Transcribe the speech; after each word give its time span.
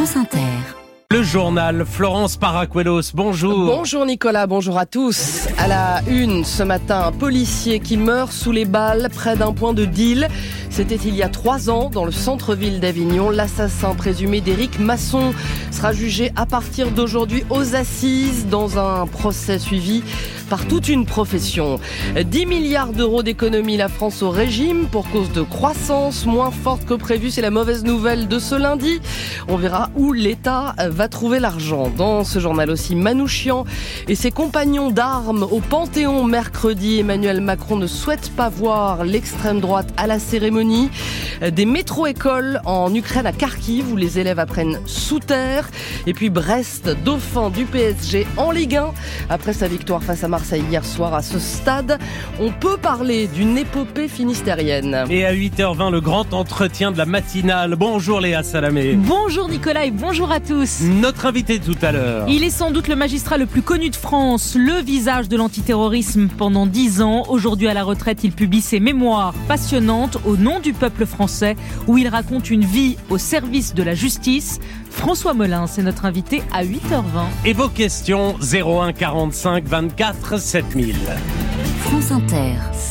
France 0.00 0.16
Inter. 0.16 0.80
Le 1.10 1.22
journal 1.22 1.84
Florence 1.84 2.38
Paracuelos, 2.38 3.12
bonjour. 3.12 3.66
Bonjour 3.66 4.06
Nicolas, 4.06 4.46
bonjour 4.46 4.78
à 4.78 4.86
tous. 4.86 5.46
À 5.58 5.68
la 5.68 6.00
une 6.08 6.42
ce 6.42 6.62
matin, 6.62 7.02
un 7.08 7.12
policier 7.12 7.80
qui 7.80 7.98
meurt 7.98 8.32
sous 8.32 8.50
les 8.50 8.64
balles 8.64 9.10
près 9.14 9.36
d'un 9.36 9.52
point 9.52 9.74
de 9.74 9.84
deal. 9.84 10.28
C'était 10.70 10.94
il 10.94 11.16
y 11.16 11.22
a 11.22 11.28
trois 11.28 11.68
ans 11.68 11.90
dans 11.90 12.04
le 12.04 12.12
centre-ville 12.12 12.78
d'Avignon. 12.78 13.30
L'assassin 13.30 13.94
présumé 13.94 14.40
d'Éric 14.40 14.78
Masson 14.78 15.34
sera 15.72 15.92
jugé 15.92 16.30
à 16.36 16.46
partir 16.46 16.92
d'aujourd'hui 16.92 17.44
aux 17.50 17.74
assises 17.74 18.46
dans 18.46 18.78
un 18.78 19.06
procès 19.08 19.58
suivi 19.58 20.02
par 20.48 20.66
toute 20.66 20.88
une 20.88 21.06
profession. 21.06 21.78
10 22.20 22.46
milliards 22.46 22.92
d'euros 22.92 23.22
d'économie 23.22 23.76
la 23.76 23.88
France 23.88 24.22
au 24.22 24.30
régime 24.30 24.86
pour 24.86 25.08
cause 25.10 25.30
de 25.32 25.42
croissance 25.42 26.26
moins 26.26 26.50
forte 26.50 26.84
que 26.84 26.94
prévu. 26.94 27.30
C'est 27.30 27.40
la 27.40 27.50
mauvaise 27.50 27.84
nouvelle 27.84 28.26
de 28.26 28.38
ce 28.38 28.56
lundi. 28.56 29.00
On 29.48 29.56
verra 29.56 29.90
où 29.96 30.12
l'État 30.12 30.74
va 30.88 31.08
trouver 31.08 31.38
l'argent. 31.38 31.90
Dans 31.96 32.24
ce 32.24 32.40
journal 32.40 32.70
aussi, 32.70 32.96
Manouchian 32.96 33.64
et 34.08 34.16
ses 34.16 34.32
compagnons 34.32 34.90
d'armes 34.90 35.44
au 35.44 35.60
Panthéon 35.60 36.24
mercredi. 36.24 36.98
Emmanuel 36.98 37.40
Macron 37.40 37.76
ne 37.76 37.86
souhaite 37.86 38.30
pas 38.32 38.48
voir 38.48 39.04
l'extrême 39.04 39.60
droite 39.60 39.88
à 39.96 40.06
la 40.06 40.18
cérémonie. 40.18 40.59
Des 40.60 41.64
métro-écoles 41.64 42.60
en 42.66 42.94
Ukraine 42.94 43.24
à 43.24 43.32
Kharkiv 43.32 43.92
où 43.92 43.96
les 43.96 44.18
élèves 44.18 44.38
apprennent 44.38 44.78
sous 44.84 45.18
terre. 45.18 45.70
Et 46.06 46.12
puis 46.12 46.28
Brest, 46.28 46.90
dauphin 47.04 47.48
du 47.48 47.64
PSG 47.64 48.26
en 48.36 48.50
Ligue 48.50 48.76
1 48.76 48.92
après 49.30 49.54
sa 49.54 49.66
victoire 49.68 50.02
face 50.02 50.22
à 50.22 50.28
Marseille 50.28 50.62
hier 50.70 50.84
soir 50.84 51.14
à 51.14 51.22
ce 51.22 51.38
stade. 51.38 51.98
On 52.40 52.50
peut 52.50 52.76
parler 52.76 53.26
d'une 53.26 53.56
épopée 53.56 54.08
finistérienne. 54.08 55.04
Et 55.08 55.24
à 55.24 55.32
8h20, 55.32 55.90
le 55.90 56.00
grand 56.00 56.34
entretien 56.34 56.92
de 56.92 56.98
la 56.98 57.06
matinale. 57.06 57.74
Bonjour 57.76 58.20
Léa 58.20 58.42
Salamé. 58.42 58.92
Bonjour 58.94 59.48
Nicolas 59.48 59.86
et 59.86 59.90
bonjour 59.90 60.30
à 60.30 60.40
tous. 60.40 60.80
Notre 60.82 61.24
invité 61.24 61.58
tout 61.58 61.78
à 61.80 61.92
l'heure. 61.92 62.26
Il 62.28 62.44
est 62.44 62.50
sans 62.50 62.70
doute 62.70 62.88
le 62.88 62.96
magistrat 62.96 63.38
le 63.38 63.46
plus 63.46 63.62
connu 63.62 63.88
de 63.88 63.96
France, 63.96 64.56
le 64.58 64.82
visage 64.82 65.28
de 65.28 65.36
l'antiterrorisme 65.36 66.28
pendant 66.28 66.66
dix 66.66 67.00
ans. 67.00 67.24
Aujourd'hui 67.28 67.68
à 67.68 67.74
la 67.74 67.82
retraite, 67.82 68.24
il 68.24 68.32
publie 68.32 68.60
ses 68.60 68.80
mémoires 68.80 69.32
passionnantes 69.48 70.18
au 70.26 70.36
nom 70.36 70.49
du 70.58 70.72
peuple 70.72 71.06
français 71.06 71.54
où 71.86 71.98
il 71.98 72.08
raconte 72.08 72.50
une 72.50 72.64
vie 72.64 72.96
au 73.10 73.18
service 73.18 73.74
de 73.74 73.82
la 73.84 73.94
justice. 73.94 74.58
François 74.90 75.34
Molin, 75.34 75.68
c'est 75.68 75.82
notre 75.82 76.04
invité 76.04 76.42
à 76.52 76.64
8h20. 76.64 77.26
Et 77.44 77.52
vos 77.52 77.68
questions 77.68 78.34
01 78.40 78.92
45 78.92 79.64
24 79.64 80.40
7000. 80.40 80.96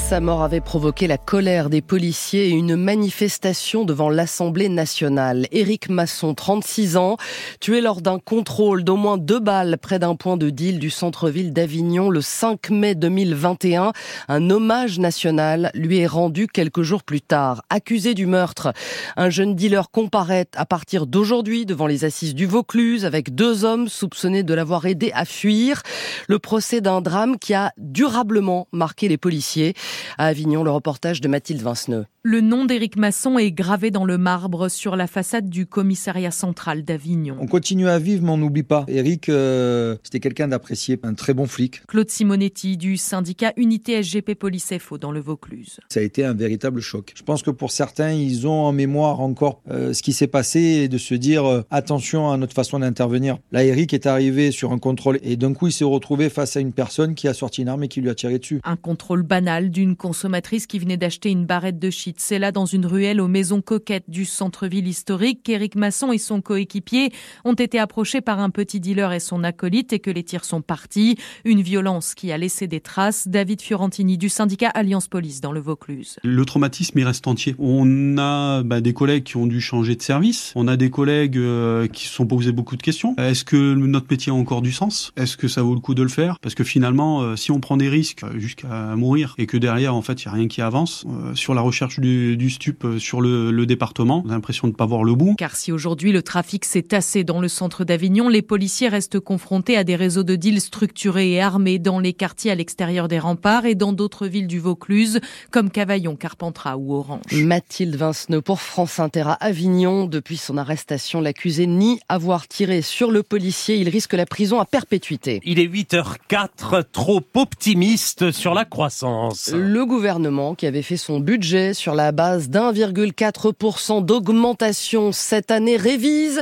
Sa 0.10 0.20
mort 0.22 0.42
avait 0.42 0.60
provoqué 0.60 1.06
la 1.06 1.20
colère 1.20 1.70
des 1.70 1.84
policiers 1.84 2.48
et 2.48 2.52
une 2.52 2.76
manifestation 2.76 3.86
devant 3.86 4.10
l'Assemblée 4.10 4.68
nationale. 4.68 5.46
Éric 5.52 5.88
Masson, 5.90 6.34
36 6.34 6.98
ans, 6.98 7.18
tué 7.60 7.80
lors 7.80 8.02
d'un 8.02 8.18
contrôle 8.18 8.84
d'au 8.84 8.96
moins 8.96 9.20
deux 9.20 9.40
balles 9.40 9.78
près 9.80 10.00
d'un 10.00 10.16
point 10.16 10.36
de 10.36 10.50
deal 10.50 10.80
du 10.80 10.90
centre-ville 10.90 11.54
d'Avignon 11.54 12.10
le 12.10 12.22
5 12.22 12.72
mai 12.72 12.96
2021. 12.96 13.94
Un 14.30 14.50
hommage 14.50 14.98
national 14.98 15.70
lui 15.76 16.00
est 16.00 16.08
rendu 16.08 16.48
quelques 16.48 16.82
jours 16.82 17.04
plus 17.04 17.22
tard. 17.22 17.62
Accusé 17.70 18.16
du 18.16 18.26
meurtre, 18.26 18.74
un 19.16 19.30
jeune 19.30 19.54
dealer 19.54 19.92
comparaît 19.92 20.48
à 20.56 20.66
partir 20.66 21.06
d'aujourd'hui 21.06 21.68
devant 21.68 21.86
les 21.86 22.04
assises 22.04 22.34
du 22.34 22.48
Vaucluse 22.48 23.06
avec 23.06 23.36
deux 23.36 23.64
hommes 23.64 23.88
soupçonnés 23.88 24.42
de 24.42 24.56
l'avoir 24.56 24.88
aidé 24.88 25.12
à 25.14 25.26
fuir. 25.26 25.84
Le 26.28 26.40
procès 26.40 26.82
d'un 26.82 27.02
drame 27.02 27.38
qui 27.38 27.54
a 27.54 27.74
durablement 27.78 28.68
marqué 28.80 29.08
les 29.08 29.18
policiers. 29.18 29.76
À 30.18 30.26
Avignon, 30.26 30.64
le 30.64 30.72
reportage 30.72 31.22
de 31.22 31.28
Mathilde 31.28 31.62
Vinceneux. 31.62 32.08
Le 32.32 32.42
nom 32.42 32.66
d'Éric 32.66 32.96
Masson 32.96 33.40
est 33.40 33.52
gravé 33.52 33.90
dans 33.90 34.06
le 34.06 34.20
marbre 34.20 34.70
sur 34.70 34.96
la 34.96 35.08
façade 35.08 35.50
du 35.50 35.66
commissariat 35.66 36.30
central 36.30 36.84
d'Avignon. 36.84 37.36
On 37.40 37.48
continue 37.48 37.90
à 37.90 37.98
vivre, 37.98 38.24
mais 38.24 38.30
on 38.30 38.38
n'oublie 38.38 38.62
pas. 38.62 38.86
Éric, 38.88 39.30
euh, 39.30 39.96
c'était 40.04 40.20
quelqu'un 40.20 40.48
d'apprécié, 40.48 41.00
un 41.02 41.16
très 41.16 41.34
bon 41.34 41.48
flic. 41.48 41.82
Claude 41.88 42.08
Simonetti 42.08 42.78
du 42.78 42.98
syndicat 42.98 43.52
Unité 43.58 44.04
SGP 44.04 44.36
Police 44.36 44.72
FO 44.78 45.00
dans 45.00 45.12
le 45.12 45.20
Vaucluse. 45.20 45.80
Ça 45.90 46.02
a 46.02 46.04
été 46.04 46.24
un 46.24 46.36
véritable 46.36 46.82
choc. 46.82 47.14
Je 47.18 47.24
pense 47.24 47.42
que 47.42 47.50
pour 47.50 47.72
certains, 47.72 48.12
ils 48.12 48.46
ont 48.46 48.62
en 48.62 48.74
mémoire 48.74 49.22
encore 49.22 49.64
euh, 49.72 49.94
ce 49.94 50.04
qui 50.04 50.14
s'est 50.14 50.28
passé 50.28 50.60
et 50.60 50.88
de 50.88 51.00
se 51.00 51.16
dire 51.16 51.46
euh, 51.46 51.64
attention 51.72 52.30
à 52.30 52.38
notre 52.38 52.54
façon 52.54 52.78
d'intervenir. 52.78 53.40
Là, 53.52 53.64
Éric 53.64 53.96
est 53.96 54.06
arrivé 54.06 54.52
sur 54.52 54.72
un 54.72 54.78
contrôle 54.78 55.18
et 55.24 55.36
d'un 55.36 55.56
coup, 55.56 55.66
il 55.66 55.74
s'est 55.74 55.84
retrouvé 55.84 56.30
face 56.30 56.56
à 56.58 56.60
une 56.60 56.74
personne 56.74 57.16
qui 57.16 57.28
a 57.28 57.34
sorti 57.34 57.64
une 57.64 57.70
arme 57.70 57.86
et 57.86 57.88
qui 57.88 58.02
lui 58.02 58.10
a 58.12 58.14
tiré 58.14 58.38
dessus. 58.38 58.62
Un 58.66 58.76
contrôle 58.76 59.24
banal 59.24 59.72
d'une 59.72 59.96
consommatrice 59.96 60.68
qui 60.68 60.78
venait 60.78 60.96
d'acheter 60.96 61.32
une 61.32 61.48
barrette 61.48 61.80
de 61.80 61.90
shit. 61.90 62.19
C'est 62.22 62.38
là, 62.38 62.52
dans 62.52 62.66
une 62.66 62.86
ruelle 62.86 63.22
aux 63.22 63.30
maisons 63.30 63.62
coquettes 63.62 64.10
du 64.10 64.26
centre-ville 64.26 64.88
historique, 64.88 65.42
qu'Éric 65.42 65.76
Masson 65.76 66.12
et 66.12 66.18
son 66.18 66.42
coéquipier 66.42 67.14
ont 67.46 67.54
été 67.54 67.80
approchés 67.80 68.20
par 68.20 68.40
un 68.40 68.50
petit 68.50 68.82
dealer 68.82 69.14
et 69.14 69.22
son 69.22 69.42
acolyte 69.46 69.94
et 69.94 70.00
que 70.00 70.12
les 70.12 70.24
tirs 70.24 70.44
sont 70.44 70.62
partis. 70.62 71.18
Une 71.46 71.62
violence 71.62 72.16
qui 72.16 72.34
a 72.34 72.38
laissé 72.38 72.68
des 72.68 72.82
traces. 72.82 73.30
David 73.30 73.62
Fiorentini 73.62 74.18
du 74.18 74.28
syndicat 74.28 74.68
Alliance 74.68 75.08
Police 75.08 75.40
dans 75.40 75.54
le 75.54 75.62
Vaucluse. 75.62 76.18
Le 76.26 76.44
traumatisme, 76.44 77.00
il 77.00 77.06
reste 77.06 77.26
entier. 77.26 77.56
On 77.58 78.18
a 78.18 78.64
bah, 78.64 78.82
des 78.82 78.94
collègues 78.94 79.24
qui 79.24 79.38
ont 79.38 79.48
dû 79.48 79.62
changer 79.62 79.96
de 79.96 80.02
service. 80.02 80.52
On 80.56 80.68
a 80.68 80.76
des 80.76 80.90
collègues 80.90 81.38
euh, 81.38 81.88
qui 81.88 82.06
se 82.06 82.14
sont 82.14 82.28
posés 82.28 82.52
beaucoup 82.52 82.76
de 82.76 82.84
questions. 82.84 83.16
Est-ce 83.18 83.46
que 83.46 83.76
notre 83.76 84.08
métier 84.12 84.34
a 84.34 84.36
encore 84.36 84.62
du 84.62 84.74
sens? 84.74 85.14
Est-ce 85.16 85.38
que 85.38 85.48
ça 85.48 85.64
vaut 85.64 85.74
le 85.74 85.80
coup 85.80 85.96
de 85.96 86.04
le 86.04 86.10
faire? 86.10 86.38
Parce 86.40 86.54
que 86.54 86.66
finalement, 86.66 87.22
euh, 87.22 87.38
si 87.38 87.52
on 87.52 87.62
prend 87.62 87.78
des 87.78 87.88
risques 87.88 88.26
euh, 88.26 88.38
jusqu'à 88.40 88.96
mourir 88.98 89.36
et 89.38 89.46
que 89.46 89.56
derrière, 89.56 89.96
en 89.96 90.02
fait, 90.02 90.24
il 90.24 90.28
n'y 90.28 90.34
a 90.34 90.36
rien 90.36 90.48
qui 90.50 90.62
avance, 90.62 91.06
sur 91.34 91.54
la 91.54 91.62
recherche 91.62 91.99
du, 92.00 92.38
du 92.38 92.50
stup 92.50 92.86
euh, 92.86 93.00
sur 93.00 93.22
le, 93.22 93.52
le 93.52 93.66
département, 93.66 94.24
on 94.26 94.30
a 94.30 94.34
l'impression 94.34 94.68
de 94.68 94.74
ne 94.74 94.78
pas 94.78 94.86
voir 94.86 95.04
le 95.04 95.16
bout. 95.16 95.36
Car 95.38 95.56
si 95.56 95.72
aujourd'hui 95.72 96.12
le 96.12 96.22
trafic 96.22 96.66
s'est 96.66 96.82
tassé 96.82 97.24
dans 97.24 97.40
le 97.40 97.48
centre 97.48 97.84
d'Avignon, 97.84 98.30
les 98.30 98.42
policiers 98.42 98.88
restent 98.88 99.20
confrontés 99.20 99.78
à 99.78 99.84
des 99.84 99.96
réseaux 99.96 100.24
de 100.24 100.36
deals 100.36 100.62
structurés 100.62 101.34
et 101.34 101.42
armés 101.42 101.80
dans 101.80 102.00
les 102.00 102.14
quartiers 102.14 102.52
à 102.52 102.56
l'extérieur 102.56 103.08
des 103.08 103.20
remparts 103.20 103.66
et 103.66 103.76
dans 103.76 103.94
d'autres 103.94 104.28
villes 104.28 104.48
du 104.48 104.60
Vaucluse, 104.60 105.20
comme 105.52 105.70
Cavaillon, 105.70 106.16
Carpentras 106.16 106.78
ou 106.78 106.94
Orange. 106.94 107.22
Mathilde 107.34 107.96
Vinceneux 107.96 108.42
pour 108.42 108.62
France 108.62 109.00
Inter 109.00 109.24
à 109.28 109.34
Avignon. 109.34 110.06
Depuis 110.06 110.38
son 110.38 110.58
arrestation, 110.58 111.22
l'accusé 111.22 111.68
nie 111.68 112.00
avoir 112.10 112.48
tiré 112.48 112.82
sur 112.82 113.12
le 113.12 113.24
policier. 113.24 113.76
Il 113.76 113.90
risque 113.90 114.14
la 114.14 114.26
prison 114.26 114.60
à 114.60 114.66
perpétuité. 114.66 115.42
Il 115.44 115.60
est 115.60 115.68
8h04, 115.68 116.84
trop 116.92 117.22
optimiste 117.36 118.32
sur 118.32 118.54
la 118.54 118.66
croissance. 118.66 119.52
Le 119.54 119.86
gouvernement, 119.86 120.56
qui 120.56 120.66
avait 120.66 120.82
fait 120.82 120.98
son 120.98 121.20
budget 121.20 121.74
sur 121.74 121.89
la 121.96 122.12
base 122.12 122.50
d'1,4% 122.50 124.04
d'augmentation 124.04 125.12
cette 125.12 125.52
année, 125.52 125.78
révise 125.78 126.42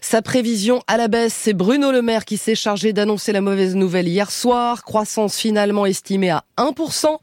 sa 0.00 0.22
prévision 0.22 0.82
à 0.86 0.96
la 0.96 1.08
baisse. 1.08 1.34
C'est 1.34 1.52
Bruno 1.52 1.92
Le 1.92 2.02
Maire 2.02 2.24
qui 2.24 2.36
s'est 2.36 2.54
chargé 2.54 2.92
d'annoncer 2.92 3.32
la 3.32 3.40
mauvaise 3.40 3.74
nouvelle 3.76 4.08
hier 4.08 4.30
soir. 4.30 4.84
Croissance 4.84 5.36
finalement 5.36 5.86
estimée 5.86 6.30
à 6.30 6.44
1%, 6.56 7.18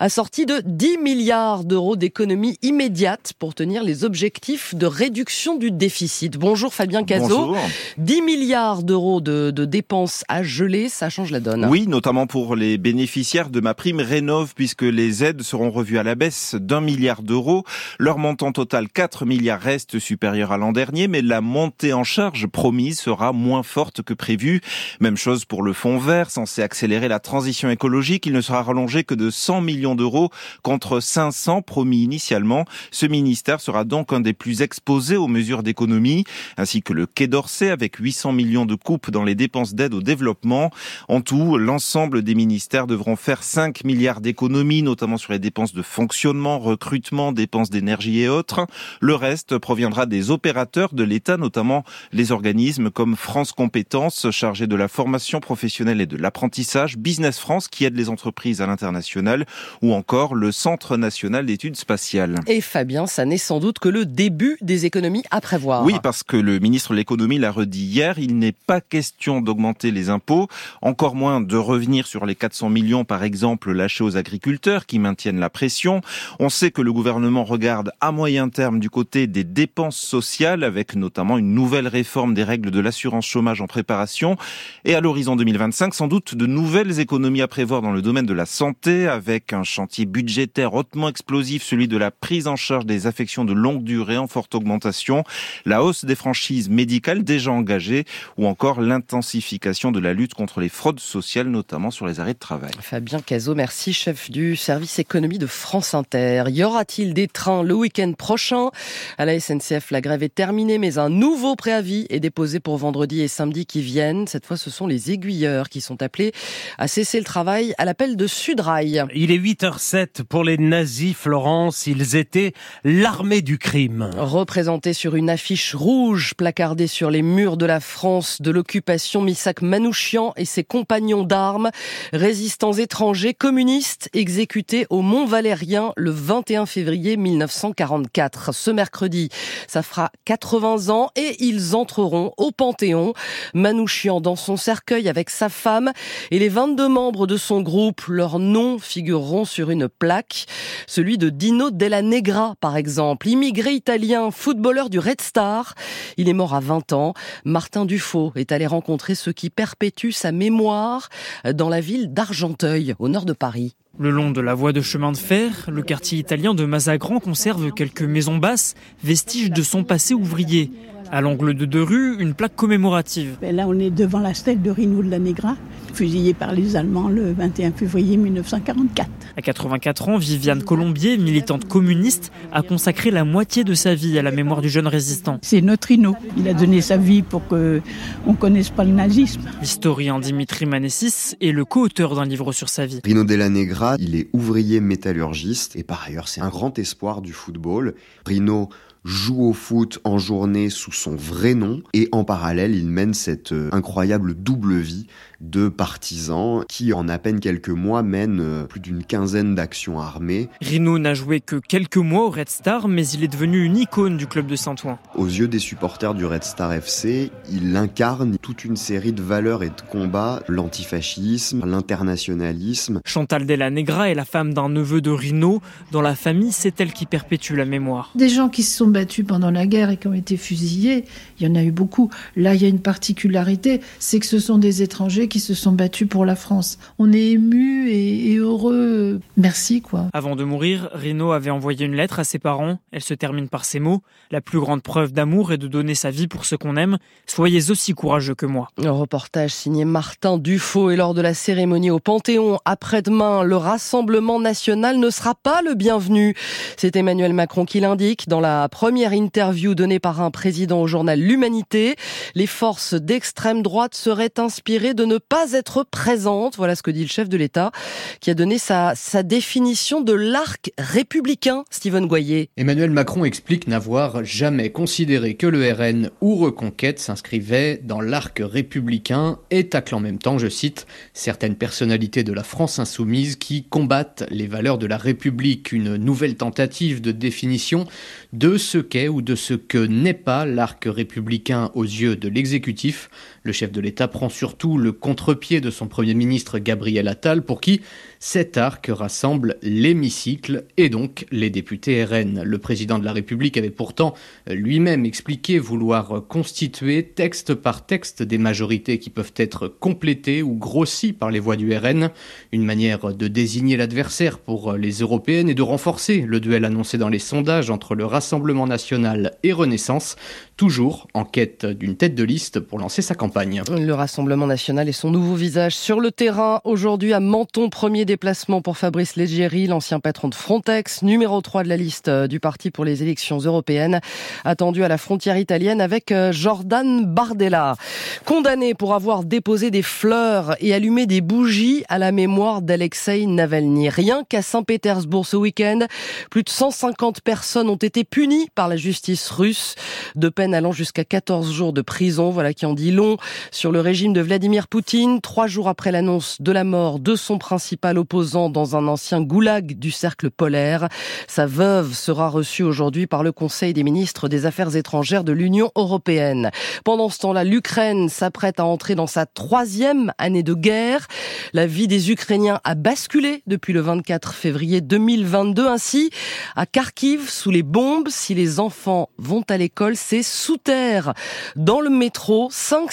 assortie 0.00 0.46
de 0.46 0.62
10 0.64 0.98
milliards 0.98 1.64
d'euros 1.64 1.96
d'économies 1.96 2.58
immédiates 2.62 3.32
pour 3.38 3.54
tenir 3.54 3.82
les 3.82 4.04
objectifs 4.04 4.74
de 4.74 4.86
réduction 4.86 5.56
du 5.56 5.70
déficit. 5.70 6.36
Bonjour 6.36 6.74
Fabien 6.74 7.04
Cazot. 7.04 7.28
Bonjour. 7.28 7.58
10 7.98 8.22
milliards 8.22 8.82
d'euros 8.82 9.20
de, 9.20 9.50
de 9.50 9.64
dépenses 9.64 10.24
à 10.28 10.42
geler, 10.42 10.88
ça 10.88 11.10
change 11.10 11.30
la 11.30 11.40
donne. 11.40 11.66
Oui, 11.66 11.86
notamment 11.86 12.26
pour 12.26 12.56
les 12.56 12.78
bénéficiaires 12.78 13.50
de 13.50 13.60
ma 13.60 13.74
prime 13.74 14.00
Rénov, 14.00 14.54
puisque 14.54 14.82
les 14.82 15.24
aides 15.24 15.42
seront 15.42 15.70
revues 15.70 15.98
à 15.98 16.02
la 16.02 16.14
baisse 16.14 16.54
d'un 16.58 16.80
milliard 16.80 17.17
d'euros. 17.22 17.64
Leur 17.98 18.18
montant 18.18 18.52
total, 18.52 18.88
4 18.88 19.26
milliards, 19.26 19.60
reste 19.60 19.98
supérieur 19.98 20.52
à 20.52 20.56
l'an 20.56 20.72
dernier, 20.72 21.08
mais 21.08 21.22
la 21.22 21.40
montée 21.40 21.92
en 21.92 22.04
charge 22.04 22.46
promise 22.46 23.00
sera 23.00 23.32
moins 23.32 23.62
forte 23.62 24.02
que 24.02 24.14
prévu. 24.14 24.60
Même 25.00 25.16
chose 25.16 25.44
pour 25.44 25.62
le 25.62 25.72
fonds 25.72 25.98
vert, 25.98 26.30
censé 26.30 26.62
accélérer 26.62 27.08
la 27.08 27.20
transition 27.20 27.70
écologique. 27.70 28.26
Il 28.26 28.32
ne 28.32 28.40
sera 28.40 28.62
rallongé 28.62 29.04
que 29.04 29.14
de 29.14 29.30
100 29.30 29.60
millions 29.60 29.94
d'euros 29.94 30.30
contre 30.62 31.00
500 31.00 31.62
promis 31.62 32.02
initialement. 32.02 32.64
Ce 32.90 33.06
ministère 33.06 33.60
sera 33.60 33.84
donc 33.84 34.12
un 34.12 34.20
des 34.20 34.32
plus 34.32 34.62
exposés 34.62 35.16
aux 35.16 35.28
mesures 35.28 35.62
d'économie, 35.62 36.24
ainsi 36.56 36.82
que 36.82 36.92
le 36.92 37.06
Quai 37.06 37.26
d'Orsay 37.26 37.70
avec 37.70 37.96
800 37.96 38.32
millions 38.32 38.66
de 38.66 38.74
coupes 38.74 39.10
dans 39.10 39.24
les 39.24 39.34
dépenses 39.34 39.74
d'aide 39.74 39.94
au 39.94 40.02
développement. 40.02 40.70
En 41.08 41.20
tout, 41.20 41.58
l'ensemble 41.58 42.22
des 42.22 42.34
ministères 42.34 42.86
devront 42.86 43.16
faire 43.16 43.42
5 43.42 43.84
milliards 43.84 44.20
d'économies, 44.20 44.82
notamment 44.82 45.16
sur 45.16 45.32
les 45.32 45.38
dépenses 45.38 45.72
de 45.72 45.82
fonctionnement, 45.82 46.58
recrutement, 46.58 47.07
dépenses 47.32 47.70
d'énergie 47.70 48.20
et 48.20 48.28
autres. 48.28 48.66
Le 49.00 49.14
reste 49.14 49.58
proviendra 49.58 50.06
des 50.06 50.30
opérateurs 50.30 50.94
de 50.94 51.04
l'État, 51.04 51.36
notamment 51.36 51.84
les 52.12 52.32
organismes 52.32 52.90
comme 52.90 53.16
France 53.16 53.52
Compétences, 53.52 54.30
chargés 54.30 54.66
de 54.66 54.76
la 54.76 54.88
formation 54.88 55.40
professionnelle 55.40 56.00
et 56.00 56.06
de 56.06 56.16
l'apprentissage, 56.16 56.96
Business 56.96 57.38
France, 57.38 57.68
qui 57.68 57.84
aide 57.84 57.96
les 57.96 58.08
entreprises 58.08 58.60
à 58.60 58.66
l'international, 58.66 59.46
ou 59.82 59.92
encore 59.92 60.34
le 60.34 60.52
Centre 60.52 60.96
national 60.96 61.46
d'études 61.46 61.76
spatiales. 61.76 62.36
Et 62.46 62.60
Fabien, 62.60 63.06
ça 63.06 63.24
n'est 63.24 63.38
sans 63.38 63.60
doute 63.60 63.78
que 63.78 63.88
le 63.88 64.04
début 64.04 64.58
des 64.60 64.86
économies 64.86 65.24
à 65.30 65.40
prévoir. 65.40 65.84
Oui, 65.84 65.94
parce 66.02 66.22
que 66.22 66.36
le 66.36 66.58
ministre 66.58 66.92
de 66.92 66.96
l'économie 66.96 67.38
l'a 67.38 67.50
redit 67.50 67.84
hier, 67.84 68.18
il 68.18 68.38
n'est 68.38 68.52
pas 68.52 68.80
question 68.80 69.40
d'augmenter 69.40 69.90
les 69.90 70.10
impôts, 70.10 70.48
encore 70.82 71.14
moins 71.14 71.40
de 71.40 71.56
revenir 71.56 72.06
sur 72.06 72.26
les 72.26 72.34
400 72.34 72.70
millions, 72.70 73.04
par 73.04 73.22
exemple, 73.22 73.72
lâchés 73.72 74.04
aux 74.04 74.16
agriculteurs 74.16 74.86
qui 74.86 74.98
maintiennent 74.98 75.40
la 75.40 75.50
pression. 75.50 76.00
On 76.38 76.48
sait 76.48 76.70
que 76.70 76.82
le 76.82 76.92
gouvernement 76.98 77.44
regarde 77.44 77.92
à 78.00 78.10
moyen 78.10 78.48
terme 78.48 78.80
du 78.80 78.90
côté 78.90 79.28
des 79.28 79.44
dépenses 79.44 79.96
sociales, 79.96 80.64
avec 80.64 80.96
notamment 80.96 81.38
une 81.38 81.54
nouvelle 81.54 81.86
réforme 81.86 82.34
des 82.34 82.42
règles 82.42 82.72
de 82.72 82.80
l'assurance 82.80 83.24
chômage 83.24 83.60
en 83.60 83.68
préparation. 83.68 84.36
Et 84.84 84.96
à 84.96 85.00
l'horizon 85.00 85.36
2025, 85.36 85.94
sans 85.94 86.08
doute 86.08 86.34
de 86.34 86.46
nouvelles 86.46 86.98
économies 86.98 87.40
à 87.40 87.46
prévoir 87.46 87.82
dans 87.82 87.92
le 87.92 88.02
domaine 88.02 88.26
de 88.26 88.32
la 88.34 88.46
santé, 88.46 89.06
avec 89.06 89.52
un 89.52 89.62
chantier 89.62 90.06
budgétaire 90.06 90.74
hautement 90.74 91.08
explosif, 91.08 91.62
celui 91.62 91.86
de 91.86 91.96
la 91.96 92.10
prise 92.10 92.48
en 92.48 92.56
charge 92.56 92.84
des 92.84 93.06
affections 93.06 93.44
de 93.44 93.52
longue 93.52 93.84
durée 93.84 94.18
en 94.18 94.26
forte 94.26 94.56
augmentation, 94.56 95.22
la 95.66 95.84
hausse 95.84 96.04
des 96.04 96.16
franchises 96.16 96.68
médicales 96.68 97.22
déjà 97.22 97.52
engagées, 97.52 98.06
ou 98.38 98.48
encore 98.48 98.80
l'intensification 98.80 99.92
de 99.92 100.00
la 100.00 100.14
lutte 100.14 100.34
contre 100.34 100.58
les 100.58 100.68
fraudes 100.68 100.98
sociales, 100.98 101.46
notamment 101.46 101.92
sur 101.92 102.08
les 102.08 102.18
arrêts 102.18 102.34
de 102.34 102.40
travail. 102.40 102.72
Fabien 102.80 103.20
Cazot, 103.20 103.54
merci, 103.54 103.92
chef 103.92 104.32
du 104.32 104.56
service 104.56 104.98
économie 104.98 105.38
de 105.38 105.46
France 105.46 105.94
Inter. 105.94 106.42
Y 106.48 106.64
aura-t-il 106.88 107.12
des 107.12 107.28
trains 107.28 107.62
le 107.62 107.74
week-end 107.74 108.12
prochain? 108.16 108.70
À 109.18 109.26
la 109.26 109.38
SNCF, 109.38 109.90
la 109.90 110.00
grève 110.00 110.22
est 110.22 110.34
terminée, 110.34 110.78
mais 110.78 110.96
un 110.98 111.10
nouveau 111.10 111.54
préavis 111.54 112.06
est 112.08 112.20
déposé 112.20 112.60
pour 112.60 112.78
vendredi 112.78 113.20
et 113.20 113.28
samedi 113.28 113.66
qui 113.66 113.82
viennent. 113.82 114.26
Cette 114.26 114.46
fois, 114.46 114.56
ce 114.56 114.70
sont 114.70 114.86
les 114.86 115.10
aiguilleurs 115.10 115.68
qui 115.68 115.82
sont 115.82 116.02
appelés 116.02 116.32
à 116.78 116.88
cesser 116.88 117.18
le 117.18 117.24
travail 117.24 117.74
à 117.76 117.84
l'appel 117.84 118.16
de 118.16 118.26
Sudrail. 118.26 119.04
Il 119.14 119.30
est 119.30 119.38
8h07 119.38 120.24
pour 120.24 120.44
les 120.44 120.56
nazis, 120.56 121.14
Florence. 121.14 121.86
Ils 121.86 122.16
étaient 122.16 122.54
l'armée 122.84 123.42
du 123.42 123.58
crime. 123.58 124.10
Représentés 124.16 124.94
sur 124.94 125.14
une 125.14 125.28
affiche 125.28 125.74
rouge 125.74 126.32
placardée 126.36 126.86
sur 126.86 127.10
les 127.10 127.22
murs 127.22 127.58
de 127.58 127.66
la 127.66 127.80
France 127.80 128.40
de 128.40 128.50
l'occupation, 128.50 129.20
Missak 129.20 129.60
Manouchian 129.60 130.32
et 130.36 130.46
ses 130.46 130.64
compagnons 130.64 131.24
d'armes, 131.24 131.70
résistants 132.14 132.72
étrangers 132.72 133.34
communistes 133.34 134.08
exécutés 134.14 134.86
au 134.88 135.02
Mont 135.02 135.26
Valérien 135.26 135.92
le 135.96 136.10
21 136.10 136.64
février 136.64 136.77
1944. 136.84 138.54
Ce 138.54 138.70
mercredi, 138.70 139.28
ça 139.66 139.82
fera 139.82 140.10
80 140.24 140.88
ans 140.88 141.10
et 141.16 141.36
ils 141.44 141.74
entreront 141.74 142.32
au 142.36 142.50
Panthéon. 142.50 143.12
Manouchian 143.54 144.20
dans 144.20 144.36
son 144.36 144.56
cercueil 144.56 145.08
avec 145.08 145.30
sa 145.30 145.48
femme 145.48 145.92
et 146.30 146.38
les 146.38 146.48
22 146.48 146.88
membres 146.88 147.26
de 147.26 147.36
son 147.36 147.60
groupe. 147.60 148.02
Leurs 148.08 148.38
noms 148.38 148.78
figureront 148.78 149.44
sur 149.44 149.70
une 149.70 149.88
plaque. 149.88 150.46
Celui 150.86 151.18
de 151.18 151.28
Dino 151.28 151.70
Della 151.70 152.02
Negra, 152.02 152.54
par 152.60 152.76
exemple, 152.76 153.28
immigré 153.28 153.72
italien, 153.72 154.30
footballeur 154.30 154.90
du 154.90 154.98
Red 154.98 155.20
Star. 155.20 155.74
Il 156.16 156.28
est 156.28 156.34
mort 156.34 156.54
à 156.54 156.60
20 156.60 156.92
ans. 156.92 157.14
Martin 157.44 157.84
Dufaux 157.84 158.32
est 158.36 158.52
allé 158.52 158.66
rencontrer 158.66 159.14
ceux 159.14 159.32
qui 159.32 159.50
perpétuent 159.50 160.12
sa 160.12 160.32
mémoire 160.32 161.08
dans 161.44 161.68
la 161.68 161.80
ville 161.80 162.12
d'Argenteuil, 162.12 162.94
au 162.98 163.08
nord 163.08 163.24
de 163.24 163.32
Paris. 163.32 163.74
Le 164.00 164.10
long 164.10 164.30
de 164.30 164.40
la 164.40 164.54
voie 164.54 164.72
de 164.72 164.80
chemin 164.80 165.10
de 165.10 165.16
fer, 165.16 165.68
le 165.72 165.82
quartier 165.82 166.20
italien 166.20 166.54
de 166.54 166.64
Mazagran 166.64 167.18
conserve 167.18 167.72
quelques 167.72 168.02
maisons 168.02 168.38
basses, 168.38 168.76
vestiges 169.02 169.50
de 169.50 169.62
son 169.62 169.82
passé 169.82 170.14
ouvrier. 170.14 170.70
À 171.10 171.20
l'angle 171.20 171.54
de 171.54 171.64
deux 171.64 171.82
rues, 171.82 172.16
une 172.20 172.34
plaque 172.34 172.54
commémorative. 172.54 173.38
Ben 173.40 173.56
là, 173.56 173.66
on 173.66 173.76
est 173.76 173.90
devant 173.90 174.20
la 174.20 174.34
stèle 174.34 174.62
de 174.62 174.70
Rino 174.70 175.02
de 175.02 175.10
la 175.10 175.18
Negra, 175.18 175.56
fusillé 175.98 176.32
par 176.32 176.52
les 176.52 176.76
Allemands 176.76 177.08
le 177.08 177.32
21 177.32 177.72
février 177.72 178.16
1944. 178.16 179.10
À 179.36 179.42
84 179.42 180.08
ans, 180.08 180.16
Viviane 180.16 180.62
Colombier, 180.62 181.18
militante 181.18 181.66
communiste, 181.66 182.30
a 182.52 182.62
consacré 182.62 183.10
la 183.10 183.24
moitié 183.24 183.64
de 183.64 183.74
sa 183.74 183.96
vie 183.96 184.16
à 184.16 184.22
la 184.22 184.30
mémoire 184.30 184.62
du 184.62 184.68
jeune 184.68 184.86
résistant. 184.86 185.40
C'est 185.42 185.60
notre 185.60 185.88
Rino. 185.88 186.14
Il 186.36 186.46
a 186.46 186.54
donné 186.54 186.82
sa 186.82 186.96
vie 186.96 187.22
pour 187.22 187.48
que 187.48 187.82
on 188.28 188.34
connaisse 188.34 188.70
pas 188.70 188.84
le 188.84 188.92
nazisme. 188.92 189.40
L'historien 189.60 190.20
Dimitri 190.20 190.66
Manessis 190.66 191.34
est 191.40 191.50
le 191.50 191.64
co-auteur 191.64 192.14
d'un 192.14 192.26
livre 192.26 192.52
sur 192.52 192.68
sa 192.68 192.86
vie. 192.86 193.00
Rino 193.02 193.24
Della 193.24 193.48
Negra, 193.48 193.96
il 193.98 194.14
est 194.14 194.28
ouvrier 194.32 194.78
métallurgiste 194.80 195.74
et 195.74 195.82
par 195.82 196.04
ailleurs 196.06 196.28
c'est 196.28 196.42
un 196.42 196.48
grand 196.48 196.78
espoir 196.78 197.22
du 197.22 197.32
football. 197.32 197.96
Rino 198.24 198.68
joue 199.04 199.42
au 199.42 199.52
foot 199.52 200.00
en 200.04 200.18
journée 200.18 200.70
sous 200.70 200.92
son 200.92 201.16
vrai 201.16 201.54
nom 201.54 201.82
et 201.94 202.08
en 202.12 202.24
parallèle 202.24 202.74
il 202.74 202.88
mène 202.88 203.14
cette 203.14 203.52
euh, 203.52 203.70
incroyable 203.72 204.34
double 204.34 204.76
vie 204.76 205.06
de 205.40 205.68
partisans 205.68 206.64
qui 206.68 206.92
en 206.92 207.08
à 207.08 207.18
peine 207.18 207.40
quelques 207.40 207.68
mois 207.68 208.02
mènent 208.02 208.40
euh, 208.40 208.64
plus 208.64 208.80
d'une 208.80 209.04
quinzaine 209.04 209.54
d'actions 209.54 210.00
armées. 210.00 210.48
Rino 210.60 210.98
n'a 210.98 211.14
joué 211.14 211.40
que 211.40 211.56
quelques 211.56 211.96
mois 211.96 212.26
au 212.26 212.30
Red 212.30 212.48
Star 212.48 212.88
mais 212.88 213.06
il 213.08 213.22
est 213.22 213.28
devenu 213.28 213.64
une 213.64 213.76
icône 213.76 214.16
du 214.16 214.26
club 214.26 214.46
de 214.46 214.56
Saint-Ouen. 214.56 214.98
Aux 215.14 215.26
yeux 215.26 215.48
des 215.48 215.58
supporters 215.60 216.14
du 216.14 216.24
Red 216.24 216.42
Star 216.42 216.72
FC, 216.72 217.30
il 217.50 217.76
incarne 217.76 218.36
toute 218.38 218.64
une 218.64 218.76
série 218.76 219.12
de 219.12 219.22
valeurs 219.22 219.62
et 219.62 219.68
de 219.68 219.80
combats, 219.88 220.42
l'antifascisme, 220.48 221.64
l'internationalisme. 221.64 223.00
Chantal 223.04 223.46
Della 223.46 223.70
Negra 223.70 224.10
est 224.10 224.14
la 224.14 224.24
femme 224.24 224.52
d'un 224.54 224.68
neveu 224.68 225.00
de 225.00 225.10
Rino. 225.10 225.62
Dans 225.92 226.02
la 226.02 226.14
famille, 226.14 226.52
c'est 226.52 226.80
elle 226.80 226.92
qui 226.92 227.06
perpétue 227.06 227.54
la 227.54 227.64
mémoire. 227.64 228.10
Des 228.14 228.28
gens 228.28 228.48
qui 228.48 228.62
se 228.62 228.76
sont 228.76 228.88
battus 228.88 229.24
pendant 229.26 229.50
la 229.50 229.66
guerre 229.66 229.90
et 229.90 229.96
qui 229.96 230.08
ont 230.08 230.14
été 230.14 230.36
fusillés, 230.36 231.04
il 231.38 231.46
y 231.46 231.50
en 231.50 231.54
a 231.54 231.62
eu 231.62 231.70
beaucoup. 231.70 232.10
Là, 232.36 232.54
il 232.54 232.62
y 232.62 232.64
a 232.64 232.68
une 232.68 232.80
particularité, 232.80 233.80
c'est 233.98 234.18
que 234.18 234.26
ce 234.26 234.38
sont 234.38 234.58
des 234.58 234.82
étrangers 234.82 235.27
qui 235.28 235.40
se 235.40 235.54
sont 235.54 235.72
battus 235.72 236.08
pour 236.08 236.24
la 236.24 236.36
France. 236.36 236.78
On 236.98 237.12
est 237.12 237.30
ému 237.30 237.88
et, 237.88 238.32
et 238.32 238.36
heureux. 238.36 239.20
Merci, 239.36 239.80
quoi. 239.80 240.06
Avant 240.12 240.36
de 240.36 240.44
mourir, 240.44 240.90
Rino 240.92 241.32
avait 241.32 241.50
envoyé 241.50 241.86
une 241.86 241.94
lettre 241.94 242.18
à 242.18 242.24
ses 242.24 242.38
parents. 242.38 242.78
Elle 242.92 243.02
se 243.02 243.14
termine 243.14 243.48
par 243.48 243.64
ces 243.64 243.80
mots. 243.80 244.02
La 244.30 244.40
plus 244.40 244.58
grande 244.58 244.82
preuve 244.82 245.12
d'amour 245.12 245.52
est 245.52 245.58
de 245.58 245.68
donner 245.68 245.94
sa 245.94 246.10
vie 246.10 246.26
pour 246.26 246.44
ce 246.44 246.56
qu'on 246.56 246.76
aime. 246.76 246.98
Soyez 247.26 247.70
aussi 247.70 247.94
courageux 247.94 248.34
que 248.34 248.46
moi. 248.46 248.68
Un 248.82 248.90
reportage 248.90 249.52
signé 249.52 249.84
Martin 249.84 250.38
Dufaux 250.38 250.90
et 250.90 250.96
lors 250.96 251.14
de 251.14 251.20
la 251.20 251.34
cérémonie 251.34 251.90
au 251.90 251.98
Panthéon 251.98 252.58
après-demain, 252.64 253.42
le 253.42 253.56
Rassemblement 253.56 254.40
national 254.40 254.98
ne 254.98 255.10
sera 255.10 255.34
pas 255.34 255.62
le 255.62 255.74
bienvenu. 255.74 256.34
C'est 256.76 256.96
Emmanuel 256.96 257.32
Macron 257.32 257.64
qui 257.64 257.80
l'indique 257.80 258.28
dans 258.28 258.40
la 258.40 258.68
première 258.68 259.12
interview 259.12 259.74
donnée 259.74 259.98
par 259.98 260.20
un 260.20 260.30
président 260.30 260.80
au 260.80 260.86
journal 260.86 261.20
L'Humanité. 261.20 261.96
Les 262.34 262.46
forces 262.46 262.94
d'extrême 262.94 263.62
droite 263.62 263.94
seraient 263.94 264.38
inspirées 264.38 264.94
de 264.94 265.04
ne 265.04 265.17
pas 265.18 265.52
être 265.52 265.84
présentes. 265.84 266.56
Voilà 266.56 266.74
ce 266.74 266.82
que 266.82 266.90
dit 266.90 267.02
le 267.02 267.08
chef 267.08 267.28
de 267.28 267.36
l'État 267.36 267.72
qui 268.20 268.30
a 268.30 268.34
donné 268.34 268.58
sa, 268.58 268.94
sa 268.94 269.22
définition 269.22 270.00
de 270.00 270.12
l'arc 270.12 270.72
républicain, 270.78 271.64
Stephen 271.70 272.06
Goyer. 272.06 272.50
Emmanuel 272.56 272.90
Macron 272.90 273.24
explique 273.24 273.68
n'avoir 273.68 274.24
jamais 274.24 274.70
considéré 274.70 275.34
que 275.34 275.46
le 275.46 275.72
RN 275.72 276.10
ou 276.20 276.36
Reconquête 276.36 276.98
s'inscrivait 276.98 277.80
dans 277.82 278.00
l'arc 278.00 278.40
républicain 278.44 279.38
et 279.50 279.68
tacle 279.68 279.94
en 279.94 280.00
même 280.00 280.18
temps, 280.18 280.38
je 280.38 280.48
cite, 280.48 280.86
certaines 281.12 281.56
personnalités 281.56 282.22
de 282.22 282.32
la 282.32 282.42
France 282.42 282.78
insoumise 282.78 283.36
qui 283.36 283.64
combattent 283.64 284.24
les 284.30 284.46
valeurs 284.46 284.78
de 284.78 284.86
la 284.86 284.96
République, 284.96 285.72
une 285.72 285.96
nouvelle 285.96 286.36
tentative 286.36 287.00
de 287.00 287.12
définition 287.12 287.86
de 288.32 288.56
ce 288.56 288.78
qu'est 288.78 289.08
ou 289.08 289.22
de 289.22 289.34
ce 289.34 289.54
que 289.54 289.78
n'est 289.78 290.14
pas 290.14 290.46
l'arc 290.46 290.84
républicain 290.86 291.70
aux 291.74 291.84
yeux 291.84 292.16
de 292.16 292.28
l'exécutif. 292.28 293.10
Le 293.48 293.54
chef 293.54 293.72
de 293.72 293.80
l'État 293.80 294.08
prend 294.08 294.28
surtout 294.28 294.76
le 294.76 294.92
contre-pied 294.92 295.62
de 295.62 295.70
son 295.70 295.86
Premier 295.88 296.12
ministre 296.12 296.58
Gabriel 296.58 297.08
Attal 297.08 297.40
pour 297.40 297.62
qui 297.62 297.80
cet 298.20 298.58
arc 298.58 298.90
rassemble 298.90 299.56
l'hémicycle 299.62 300.66
et 300.76 300.90
donc 300.90 301.24
les 301.30 301.48
députés 301.48 302.04
RN. 302.04 302.42
Le 302.42 302.58
président 302.58 302.98
de 302.98 303.06
la 303.06 303.14
République 303.14 303.56
avait 303.56 303.70
pourtant 303.70 304.12
lui-même 304.46 305.06
expliqué 305.06 305.58
vouloir 305.58 306.26
constituer 306.28 307.04
texte 307.04 307.54
par 307.54 307.86
texte 307.86 308.22
des 308.22 308.36
majorités 308.36 308.98
qui 308.98 309.08
peuvent 309.08 309.32
être 309.36 309.66
complétées 309.66 310.42
ou 310.42 310.52
grossies 310.54 311.14
par 311.14 311.30
les 311.30 311.40
voix 311.40 311.56
du 311.56 311.74
RN, 311.74 312.10
une 312.52 312.66
manière 312.66 313.14
de 313.14 313.28
désigner 313.28 313.78
l'adversaire 313.78 314.40
pour 314.40 314.74
les 314.74 314.98
européennes 314.98 315.48
et 315.48 315.54
de 315.54 315.62
renforcer 315.62 316.22
le 316.26 316.38
duel 316.40 316.66
annoncé 316.66 316.98
dans 316.98 317.08
les 317.08 317.18
sondages 317.18 317.70
entre 317.70 317.94
le 317.94 318.04
Rassemblement 318.04 318.66
national 318.66 319.38
et 319.42 319.54
Renaissance, 319.54 320.16
toujours 320.58 321.08
en 321.14 321.24
quête 321.24 321.64
d'une 321.64 321.96
tête 321.96 322.14
de 322.14 322.24
liste 322.24 322.60
pour 322.60 322.78
lancer 322.78 323.00
sa 323.00 323.14
campagne. 323.14 323.37
Le 323.38 323.92
Rassemblement 323.92 324.48
national 324.48 324.88
et 324.88 324.92
son 324.92 325.12
nouveau 325.12 325.36
visage 325.36 325.76
sur 325.76 326.00
le 326.00 326.10
terrain. 326.10 326.60
Aujourd'hui 326.64 327.12
à 327.12 327.20
Menton, 327.20 327.70
premier 327.70 328.04
déplacement 328.04 328.62
pour 328.62 328.76
Fabrice 328.76 329.14
Leggeri, 329.14 329.68
l'ancien 329.68 330.00
patron 330.00 330.26
de 330.26 330.34
Frontex, 330.34 331.02
numéro 331.02 331.40
3 331.40 331.62
de 331.62 331.68
la 331.68 331.76
liste 331.76 332.08
euh, 332.08 332.26
du 332.26 332.40
parti 332.40 332.72
pour 332.72 332.84
les 332.84 333.04
élections 333.04 333.38
européennes, 333.38 334.00
attendu 334.44 334.82
à 334.82 334.88
la 334.88 334.98
frontière 334.98 335.36
italienne 335.36 335.80
avec 335.80 336.10
euh, 336.10 336.32
Jordan 336.32 337.04
Bardella. 337.06 337.76
Condamné 338.24 338.74
pour 338.74 338.92
avoir 338.92 339.22
déposé 339.22 339.70
des 339.70 339.82
fleurs 339.82 340.56
et 340.58 340.74
allumé 340.74 341.06
des 341.06 341.20
bougies 341.20 341.84
à 341.88 341.98
la 341.98 342.10
mémoire 342.10 342.60
d'Alexei 342.60 343.24
Navalny. 343.26 343.88
Rien 343.88 344.24
qu'à 344.28 344.42
Saint-Pétersbourg 344.42 345.26
ce 345.26 345.36
week-end, 345.36 345.86
plus 346.28 346.42
de 346.42 346.50
150 346.50 347.20
personnes 347.20 347.68
ont 347.68 347.76
été 347.76 348.02
punies 348.02 348.48
par 348.56 348.66
la 348.66 348.76
justice 348.76 349.30
russe. 349.30 349.76
De 350.16 350.28
peine 350.28 350.54
allant 350.54 350.72
jusqu'à 350.72 351.04
14 351.04 351.52
jours 351.52 351.72
de 351.72 351.82
prison. 351.82 352.30
Voilà 352.30 352.52
qui 352.52 352.66
en 352.66 352.74
dit 352.74 352.90
long 352.90 353.16
sur 353.50 353.72
le 353.72 353.80
régime 353.80 354.12
de 354.12 354.20
Vladimir 354.20 354.68
Poutine. 354.68 355.20
Trois 355.20 355.46
jours 355.46 355.68
après 355.68 355.92
l'annonce 355.92 356.36
de 356.40 356.52
la 356.52 356.64
mort 356.64 356.98
de 356.98 357.16
son 357.16 357.38
principal 357.38 357.98
opposant 357.98 358.50
dans 358.50 358.76
un 358.76 358.86
ancien 358.88 359.20
goulag 359.20 359.78
du 359.78 359.90
cercle 359.90 360.30
polaire, 360.30 360.88
sa 361.26 361.46
veuve 361.46 361.94
sera 361.94 362.28
reçue 362.28 362.62
aujourd'hui 362.62 363.06
par 363.06 363.22
le 363.22 363.32
Conseil 363.32 363.72
des 363.72 363.82
ministres 363.82 364.28
des 364.28 364.46
Affaires 364.46 364.76
étrangères 364.76 365.24
de 365.24 365.32
l'Union 365.32 365.70
européenne. 365.76 366.50
Pendant 366.84 367.08
ce 367.08 367.18
temps-là, 367.20 367.44
l'Ukraine 367.44 368.08
s'apprête 368.08 368.60
à 368.60 368.64
entrer 368.64 368.94
dans 368.94 369.06
sa 369.06 369.26
troisième 369.26 370.12
année 370.18 370.42
de 370.42 370.54
guerre. 370.54 371.06
La 371.52 371.66
vie 371.66 371.88
des 371.88 372.10
Ukrainiens 372.10 372.60
a 372.64 372.74
basculé 372.74 373.42
depuis 373.46 373.72
le 373.72 373.80
24 373.80 374.34
février 374.34 374.80
2022. 374.80 375.66
Ainsi, 375.66 376.10
à 376.56 376.66
Kharkiv, 376.66 377.28
sous 377.28 377.50
les 377.50 377.62
bombes, 377.62 378.08
si 378.08 378.34
les 378.34 378.60
enfants 378.60 379.10
vont 379.18 379.44
à 379.48 379.56
l'école, 379.56 379.96
c'est 379.96 380.22
sous 380.22 380.56
terre. 380.56 381.14
Dans 381.56 381.80
le 381.80 381.90
métro, 381.90 382.48
cinq 382.50 382.92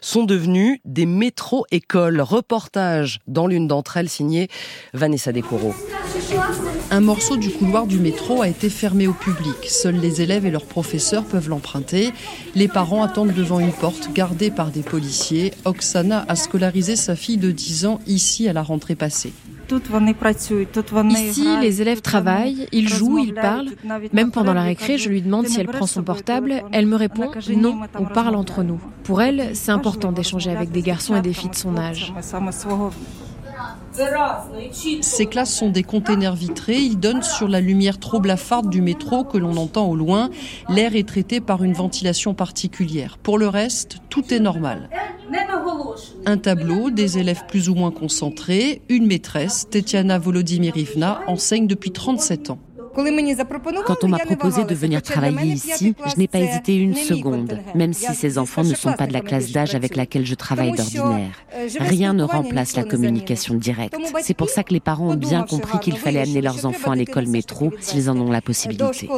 sont 0.00 0.24
devenues 0.24 0.80
des 0.84 1.06
métro-écoles. 1.06 2.20
Reportage 2.20 3.20
dans 3.26 3.46
l'une 3.46 3.66
d'entre 3.66 3.96
elles 3.96 4.08
signé 4.08 4.48
Vanessa 4.94 5.32
Decoro. 5.32 5.74
Un 6.90 7.00
morceau 7.00 7.36
du 7.36 7.50
couloir 7.50 7.86
du 7.86 7.98
métro 7.98 8.42
a 8.42 8.48
été 8.48 8.68
fermé 8.68 9.06
au 9.06 9.12
public. 9.12 9.56
Seuls 9.68 9.96
les 9.96 10.22
élèves 10.22 10.46
et 10.46 10.50
leurs 10.50 10.66
professeurs 10.66 11.24
peuvent 11.24 11.48
l'emprunter. 11.48 12.12
Les 12.54 12.68
parents 12.68 13.02
attendent 13.02 13.34
devant 13.34 13.60
une 13.60 13.72
porte 13.72 14.12
gardée 14.12 14.50
par 14.50 14.70
des 14.70 14.82
policiers. 14.82 15.52
Oksana 15.64 16.24
a 16.28 16.36
scolarisé 16.36 16.96
sa 16.96 17.16
fille 17.16 17.38
de 17.38 17.50
10 17.50 17.86
ans 17.86 18.00
ici 18.06 18.48
à 18.48 18.52
la 18.52 18.62
rentrée 18.62 18.94
passée. 18.94 19.32
Ici, 21.10 21.46
les 21.60 21.82
élèves 21.82 22.00
travaillent, 22.00 22.68
ils 22.72 22.88
jouent, 22.88 23.18
ils 23.18 23.34
parlent. 23.34 23.70
Même 24.12 24.30
pendant 24.30 24.54
la 24.54 24.62
récré, 24.62 24.98
je 24.98 25.08
lui 25.08 25.22
demande 25.22 25.46
si 25.46 25.60
elle 25.60 25.68
prend 25.68 25.86
son 25.86 26.02
portable. 26.02 26.62
Elle 26.72 26.86
me 26.86 26.96
répond 26.96 27.30
non, 27.56 27.80
on 27.98 28.04
parle 28.04 28.34
entre 28.34 28.62
nous. 28.62 28.80
Pour 29.04 29.22
elle, 29.22 29.54
c'est 29.54 29.72
important 29.72 30.12
d'échanger 30.12 30.50
avec 30.50 30.70
des 30.70 30.82
garçons 30.82 31.16
et 31.16 31.22
des 31.22 31.32
filles 31.32 31.50
de 31.50 31.54
son 31.54 31.76
âge. 31.76 32.12
Ces 35.00 35.26
classes 35.26 35.54
sont 35.54 35.70
des 35.70 35.82
containers 35.82 36.34
vitrés. 36.34 36.78
Ils 36.78 36.98
donnent 36.98 37.22
sur 37.22 37.48
la 37.48 37.60
lumière 37.60 37.98
trop 37.98 38.20
blafarde 38.20 38.70
du 38.70 38.80
métro 38.80 39.24
que 39.24 39.38
l'on 39.38 39.56
entend 39.56 39.86
au 39.88 39.96
loin. 39.96 40.30
L'air 40.68 40.96
est 40.96 41.06
traité 41.06 41.40
par 41.40 41.62
une 41.62 41.74
ventilation 41.74 42.34
particulière. 42.34 43.18
Pour 43.18 43.38
le 43.38 43.48
reste, 43.48 43.98
tout 44.08 44.32
est 44.32 44.40
normal. 44.40 44.88
Un 46.26 46.38
tableau, 46.38 46.90
des 46.90 47.18
élèves 47.18 47.44
plus 47.48 47.68
ou 47.68 47.74
moins 47.74 47.90
concentrés, 47.90 48.82
une 48.88 49.06
maîtresse, 49.06 49.66
Tetiana 49.70 50.18
Volodimirivna, 50.18 51.20
enseigne 51.26 51.66
depuis 51.66 51.90
37 51.90 52.50
ans. 52.50 52.58
Quand 52.94 54.04
on 54.04 54.08
m'a 54.08 54.18
proposé 54.18 54.64
de 54.64 54.74
venir 54.74 55.02
travailler 55.02 55.52
ici, 55.52 55.94
je 56.06 56.16
n'ai 56.18 56.28
pas 56.28 56.40
hésité 56.40 56.76
une 56.76 56.94
seconde, 56.94 57.58
même 57.74 57.92
si 57.92 58.14
ces 58.14 58.38
enfants 58.38 58.64
ne 58.64 58.74
sont 58.74 58.92
pas 58.92 59.06
de 59.06 59.12
la 59.12 59.20
classe 59.20 59.50
d'âge 59.50 59.74
avec 59.74 59.96
laquelle 59.96 60.26
je 60.26 60.34
travaille 60.34 60.72
d'ordinaire. 60.72 61.32
Rien 61.78 62.12
ne 62.12 62.24
remplace 62.24 62.76
la 62.76 62.84
communication 62.84 63.54
directe. 63.54 63.96
C'est 64.22 64.34
pour 64.34 64.48
ça 64.48 64.62
que 64.62 64.72
les 64.72 64.80
parents 64.80 65.10
ont 65.10 65.16
bien 65.16 65.44
compris 65.44 65.78
qu'il 65.78 65.96
fallait 65.96 66.20
amener 66.20 66.40
leurs 66.40 66.66
enfants 66.66 66.90
à 66.92 66.96
l'école 66.96 67.26
métro 67.26 67.72
s'ils 67.80 68.10
en 68.10 68.20
ont 68.20 68.30
la 68.30 68.40
possibilité. 68.40 69.08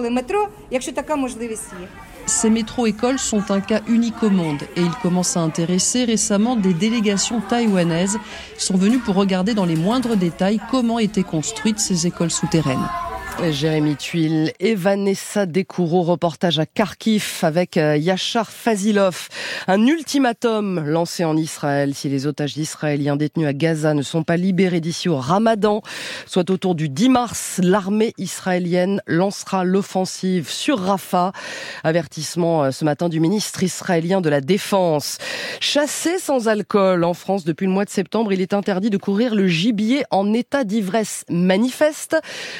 Ces 2.27 2.49
métro-écoles 2.49 3.19
sont 3.19 3.51
un 3.51 3.61
cas 3.61 3.83
unique 3.87 4.23
au 4.23 4.31
monde 4.31 4.63
et 4.77 4.81
ils 4.81 4.95
commencent 5.03 5.37
à 5.37 5.41
intéresser 5.41 6.05
récemment 6.05 6.57
des 6.57 6.73
délégations 6.73 7.41
taïwanaises 7.41 8.19
sont 8.57 8.77
venues 8.77 8.99
pour 8.99 9.15
regarder 9.17 9.53
dans 9.53 9.67
les 9.67 9.77
moindres 9.77 10.17
détails 10.17 10.59
comment 10.71 10.99
étaient 10.99 11.23
construites 11.23 11.79
ces 11.79 12.07
écoles 12.07 12.31
souterraines. 12.31 12.89
Jérémy 13.43 13.97
Tuile 13.97 14.53
et 14.61 14.75
Vanessa 14.75 15.45
Descoureaux, 15.45 16.03
reportage 16.03 16.59
à 16.59 16.67
Kharkiv 16.67 17.41
avec 17.43 17.77
euh, 17.77 17.97
Yachar 17.97 18.51
Fazilov. 18.51 19.29
Un 19.67 19.87
ultimatum 19.87 20.81
lancé 20.87 21.25
en 21.25 21.37
Israël 21.37 21.95
si 21.95 22.09
les 22.09 22.27
otages 22.27 22.55
d'israéliens 22.55 23.17
détenus 23.17 23.49
à 23.49 23.53
Gaza 23.53 23.93
ne 23.93 24.03
sont 24.03 24.23
pas 24.23 24.37
libérés 24.37 24.81
d'ici 24.81 25.09
au 25.09 25.17
Ramadan, 25.17 25.83
soit 26.27 26.49
autour 26.51 26.75
du 26.75 26.89
10 26.89 27.09
mars, 27.09 27.61
l'armée 27.63 28.15
israélienne 28.19 29.03
lancera 29.07 29.65
l'offensive 29.65 30.49
sur 30.49 30.79
Rafah. 30.79 31.33
Avertissement 31.83 32.65
euh, 32.65 32.71
ce 32.71 32.85
matin 32.85 33.09
du 33.09 33.21
ministre 33.21 33.63
israélien 33.63 34.21
de 34.21 34.29
la 34.29 34.41
Défense. 34.41 35.19
Chassé 35.61 36.19
sans 36.19 36.49
alcool 36.49 37.05
en 37.05 37.15
France 37.15 37.45
depuis 37.45 37.67
le 37.67 37.73
mois 37.73 37.85
de 37.85 37.91
septembre, 37.91 38.33
il 38.33 38.41
est 38.41 38.55
interdit 38.55 38.91
de 38.91 38.97
courir 38.97 39.35
le 39.35 39.49
gibier 39.49 40.05
en 40.11 40.33
état 40.33 40.65
d'ivresse 40.65 41.25
manifeste 41.29 42.17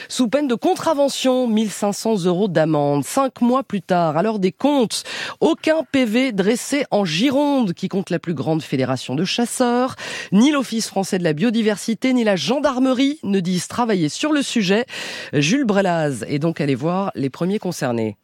sous 0.09 0.29
peine 0.29 0.49
de 0.49 0.55
contravention, 0.65 1.47
1500 1.47 2.25
euros 2.25 2.49
d'amende. 2.49 3.05
Cinq 3.05 3.43
mois 3.43 3.63
plus 3.65 3.83
tard, 3.83 4.17
à 4.17 4.23
l'heure 4.23 4.39
des 4.39 4.51
comptes, 4.51 5.05
aucun 5.41 5.83
PV 5.85 6.33
dressé 6.33 6.87
en 6.91 7.05
Gironde, 7.05 7.75
qui 7.75 7.89
compte 7.89 8.09
la 8.09 8.19
plus 8.19 8.33
grande 8.33 8.63
fédération 8.63 9.15
de 9.15 9.27
chasseurs. 9.27 9.95
Ni 10.33 10.53
l'Office 10.53 10.89
français 10.89 11.19
de 11.19 11.23
la 11.23 11.35
biodiversité, 11.35 12.15
ni 12.15 12.25
la 12.25 12.37
gendarmerie 12.37 13.19
ne 13.25 13.41
disent 13.41 13.69
travailler 13.69 14.09
sur 14.09 14.33
le 14.33 14.41
sujet. 14.41 14.87
Jules 15.35 15.67
Brelaz 15.67 16.25
est 16.29 16.39
donc 16.39 16.63
allé 16.63 16.75
voir 16.75 17.13
les 17.15 17.29
premiers 17.29 17.59
concernés. 17.59 18.17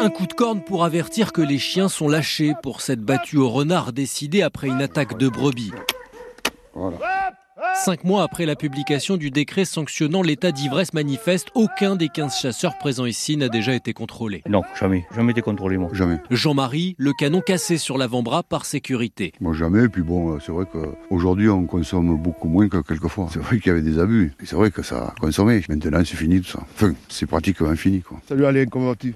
Un 0.00 0.08
coup 0.08 0.26
de 0.26 0.32
corne 0.32 0.62
pour 0.62 0.86
avertir 0.86 1.34
que 1.34 1.42
les 1.42 1.58
chiens 1.58 1.90
sont 1.90 2.08
lâchés 2.08 2.54
pour 2.62 2.80
cette 2.80 3.02
battue 3.02 3.36
au 3.36 3.50
renard 3.50 3.92
décidée 3.92 4.40
après 4.40 4.68
une 4.68 4.80
attaque 4.80 5.18
de 5.18 5.28
brebis. 5.28 5.72
Voilà. 6.72 6.96
Cinq 7.72 8.04
mois 8.04 8.22
après 8.22 8.46
la 8.46 8.56
publication 8.56 9.16
du 9.16 9.30
décret 9.30 9.64
sanctionnant 9.64 10.22
l'état 10.22 10.52
d'ivresse 10.52 10.92
manifeste, 10.94 11.48
aucun 11.54 11.96
des 11.96 12.08
15 12.08 12.36
chasseurs 12.40 12.78
présents 12.78 13.06
ici 13.06 13.36
n'a 13.36 13.48
déjà 13.48 13.74
été 13.74 13.92
contrôlé. 13.92 14.42
Non, 14.48 14.62
jamais. 14.78 15.06
Jamais 15.14 15.32
été 15.32 15.42
contrôlé, 15.42 15.76
moi. 15.76 15.90
Jamais. 15.92 16.18
Jean-Marie, 16.30 16.94
le 16.98 17.12
canon 17.12 17.40
cassé 17.40 17.76
sur 17.76 17.98
l'avant-bras 17.98 18.42
par 18.42 18.64
sécurité. 18.64 19.32
Moi, 19.40 19.54
jamais. 19.54 19.84
Et 19.84 19.88
puis 19.88 20.02
bon, 20.02 20.38
c'est 20.40 20.52
vrai 20.52 20.64
qu'aujourd'hui, 20.70 21.48
on 21.48 21.66
consomme 21.66 22.16
beaucoup 22.16 22.48
moins 22.48 22.68
que 22.68 22.78
quelquefois. 22.78 23.28
C'est 23.32 23.40
vrai 23.40 23.58
qu'il 23.58 23.68
y 23.68 23.70
avait 23.70 23.82
des 23.82 23.98
abus. 23.98 24.32
Et 24.42 24.46
c'est 24.46 24.56
vrai 24.56 24.70
que 24.70 24.82
ça 24.82 25.08
a 25.08 25.14
consommé. 25.20 25.62
Maintenant, 25.68 26.02
c'est 26.04 26.16
fini 26.16 26.40
tout 26.40 26.50
ça. 26.50 26.60
Enfin, 26.74 26.94
c'est 27.08 27.26
pratiquement 27.26 27.74
fini, 27.74 28.02
quoi. 28.02 28.20
Salut 28.28 28.46
Alain, 28.46 28.66
comment 28.66 28.86
vas-tu 28.86 29.14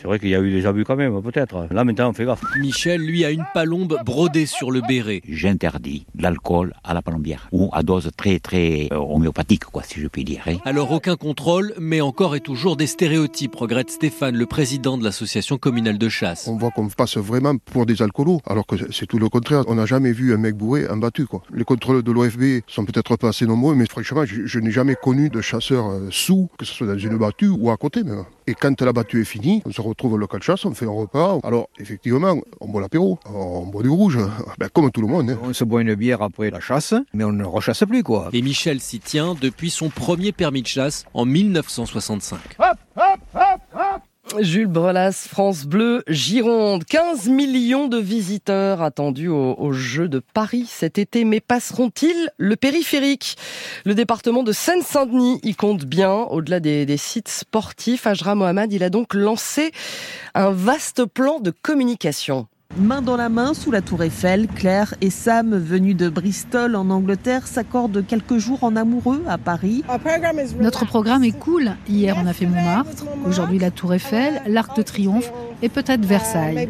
C'est 0.00 0.06
vrai 0.06 0.18
qu'il 0.18 0.30
y 0.30 0.34
a 0.34 0.40
eu 0.40 0.50
des 0.50 0.66
abus 0.66 0.84
quand 0.84 0.96
même, 0.96 1.20
peut-être. 1.22 1.68
Là, 1.70 1.84
maintenant, 1.84 2.10
on 2.10 2.12
fait 2.12 2.24
gaffe. 2.24 2.42
Michel, 2.58 3.00
lui, 3.02 3.24
a 3.24 3.30
une 3.30 3.44
palombe 3.52 3.98
brodée 4.04 4.46
sur 4.46 4.70
le 4.70 4.80
béret. 4.80 5.22
J'interdis 5.28 6.06
l'alcool 6.18 6.72
à 6.82 6.94
la 6.94 7.02
palombière 7.02 7.48
ou 7.52 7.63
à 7.72 7.82
dose 7.82 8.10
très 8.16 8.38
très 8.38 8.88
euh, 8.92 8.96
homéopathique, 8.96 9.64
quoi, 9.64 9.82
si 9.82 10.00
je 10.00 10.08
puis 10.08 10.24
dire. 10.24 10.42
Hein. 10.46 10.56
Alors 10.64 10.92
aucun 10.92 11.16
contrôle, 11.16 11.74
mais 11.78 12.00
encore 12.00 12.36
et 12.36 12.40
toujours 12.40 12.76
des 12.76 12.86
stéréotypes, 12.86 13.54
regrette 13.54 13.90
Stéphane, 13.90 14.36
le 14.36 14.46
président 14.46 14.98
de 14.98 15.04
l'association 15.04 15.58
communale 15.58 15.98
de 15.98 16.08
chasse. 16.08 16.48
On 16.48 16.56
voit 16.56 16.70
qu'on 16.70 16.88
passe 16.88 17.16
vraiment 17.16 17.56
pour 17.56 17.86
des 17.86 18.02
alcoolos, 18.02 18.40
alors 18.46 18.66
que 18.66 18.76
c'est 18.92 19.06
tout 19.06 19.18
le 19.18 19.28
contraire. 19.28 19.64
On 19.68 19.76
n'a 19.76 19.86
jamais 19.86 20.12
vu 20.12 20.34
un 20.34 20.38
mec 20.38 20.56
bourré 20.56 20.86
un 20.88 20.96
battu. 20.96 21.26
Quoi. 21.26 21.42
Les 21.52 21.64
contrôles 21.64 22.02
de 22.02 22.12
l'OFB 22.12 22.62
sont 22.66 22.84
peut-être 22.84 23.16
pas 23.16 23.28
assez 23.28 23.46
nombreux, 23.46 23.74
mais 23.74 23.86
franchement, 23.86 24.24
je, 24.24 24.46
je 24.46 24.58
n'ai 24.58 24.70
jamais 24.70 24.94
connu 24.94 25.28
de 25.28 25.40
chasseur 25.40 25.86
euh, 25.86 26.08
sous, 26.10 26.48
que 26.58 26.64
ce 26.64 26.74
soit 26.74 26.86
dans 26.86 26.98
une 26.98 27.16
battue 27.16 27.48
ou 27.48 27.70
à 27.70 27.76
côté 27.76 28.02
même. 28.02 28.24
Et 28.46 28.54
quand 28.54 28.80
la 28.82 28.92
battue 28.92 29.22
est 29.22 29.24
finie, 29.24 29.62
on 29.64 29.72
se 29.72 29.80
retrouve 29.80 30.14
au 30.14 30.16
local 30.18 30.40
de 30.40 30.44
chasse, 30.44 30.64
on 30.66 30.74
fait 30.74 30.84
un 30.84 30.90
repas. 30.90 31.38
Alors, 31.44 31.68
effectivement, 31.78 32.36
on 32.60 32.68
boit 32.68 32.82
l'apéro, 32.82 33.18
on 33.24 33.66
boit 33.66 33.82
du 33.82 33.88
rouge, 33.88 34.18
ben, 34.58 34.68
comme 34.68 34.90
tout 34.90 35.00
le 35.00 35.06
monde. 35.06 35.30
Hein. 35.30 35.38
On 35.42 35.52
se 35.52 35.64
boit 35.64 35.80
une 35.80 35.94
bière 35.94 36.20
après 36.20 36.50
la 36.50 36.60
chasse, 36.60 36.94
mais 37.14 37.24
on 37.24 37.40
ne 37.44 37.48
rechasse 37.50 37.84
plus, 37.86 38.02
quoi. 38.02 38.28
Et 38.32 38.42
Michel 38.42 38.80
s'y 38.80 39.00
tient 39.00 39.34
depuis 39.34 39.70
son 39.70 39.90
premier 39.90 40.32
permis 40.32 40.62
de 40.62 40.66
chasse 40.66 41.04
en 41.14 41.24
1965. 41.24 42.38
Hop, 42.58 42.78
hop, 42.96 43.20
hop, 43.34 43.60
hop 43.74 44.02
Jules 44.40 44.66
Brelas, 44.66 45.26
France 45.28 45.64
Bleu, 45.64 46.02
Gironde. 46.08 46.84
15 46.84 47.28
millions 47.28 47.88
de 47.88 47.98
visiteurs 47.98 48.82
attendus 48.82 49.28
aux 49.28 49.54
au 49.58 49.72
Jeux 49.72 50.08
de 50.08 50.18
Paris 50.18 50.66
cet 50.66 50.98
été. 50.98 51.24
Mais 51.24 51.40
passeront-ils 51.40 52.30
le 52.38 52.56
périphérique? 52.56 53.36
Le 53.84 53.94
département 53.94 54.42
de 54.42 54.50
Seine-Saint-Denis 54.50 55.40
y 55.42 55.54
compte 55.54 55.84
bien. 55.84 56.12
Au-delà 56.12 56.58
des, 56.58 56.86
des, 56.86 56.96
sites 56.96 57.28
sportifs, 57.28 58.06
Ajra 58.06 58.34
Mohamed, 58.34 58.72
il 58.72 58.82
a 58.82 58.90
donc 58.90 59.12
lancé 59.12 59.72
un 60.34 60.50
vaste 60.50 61.04
plan 61.04 61.38
de 61.38 61.50
communication. 61.50 62.48
Main 62.76 63.02
dans 63.02 63.16
la 63.16 63.28
main 63.28 63.54
sous 63.54 63.70
la 63.70 63.82
tour 63.82 64.02
Eiffel, 64.02 64.48
Claire 64.48 64.94
et 65.00 65.10
Sam, 65.10 65.56
venus 65.56 65.96
de 65.96 66.08
Bristol 66.08 66.74
en 66.74 66.90
Angleterre, 66.90 67.46
s'accordent 67.46 68.04
quelques 68.04 68.38
jours 68.38 68.64
en 68.64 68.74
amoureux 68.74 69.22
à 69.28 69.38
Paris. 69.38 69.84
Notre 70.60 70.84
programme 70.84 71.22
est 71.22 71.38
cool. 71.38 71.70
Hier, 71.88 72.16
on 72.20 72.26
a 72.26 72.32
fait 72.32 72.46
Montmartre. 72.46 73.04
Aujourd'hui, 73.26 73.60
la 73.60 73.70
tour 73.70 73.94
Eiffel, 73.94 74.42
l'Arc 74.48 74.76
de 74.76 74.82
Triomphe 74.82 75.30
et 75.62 75.68
peut-être 75.68 76.04
Versailles. 76.04 76.66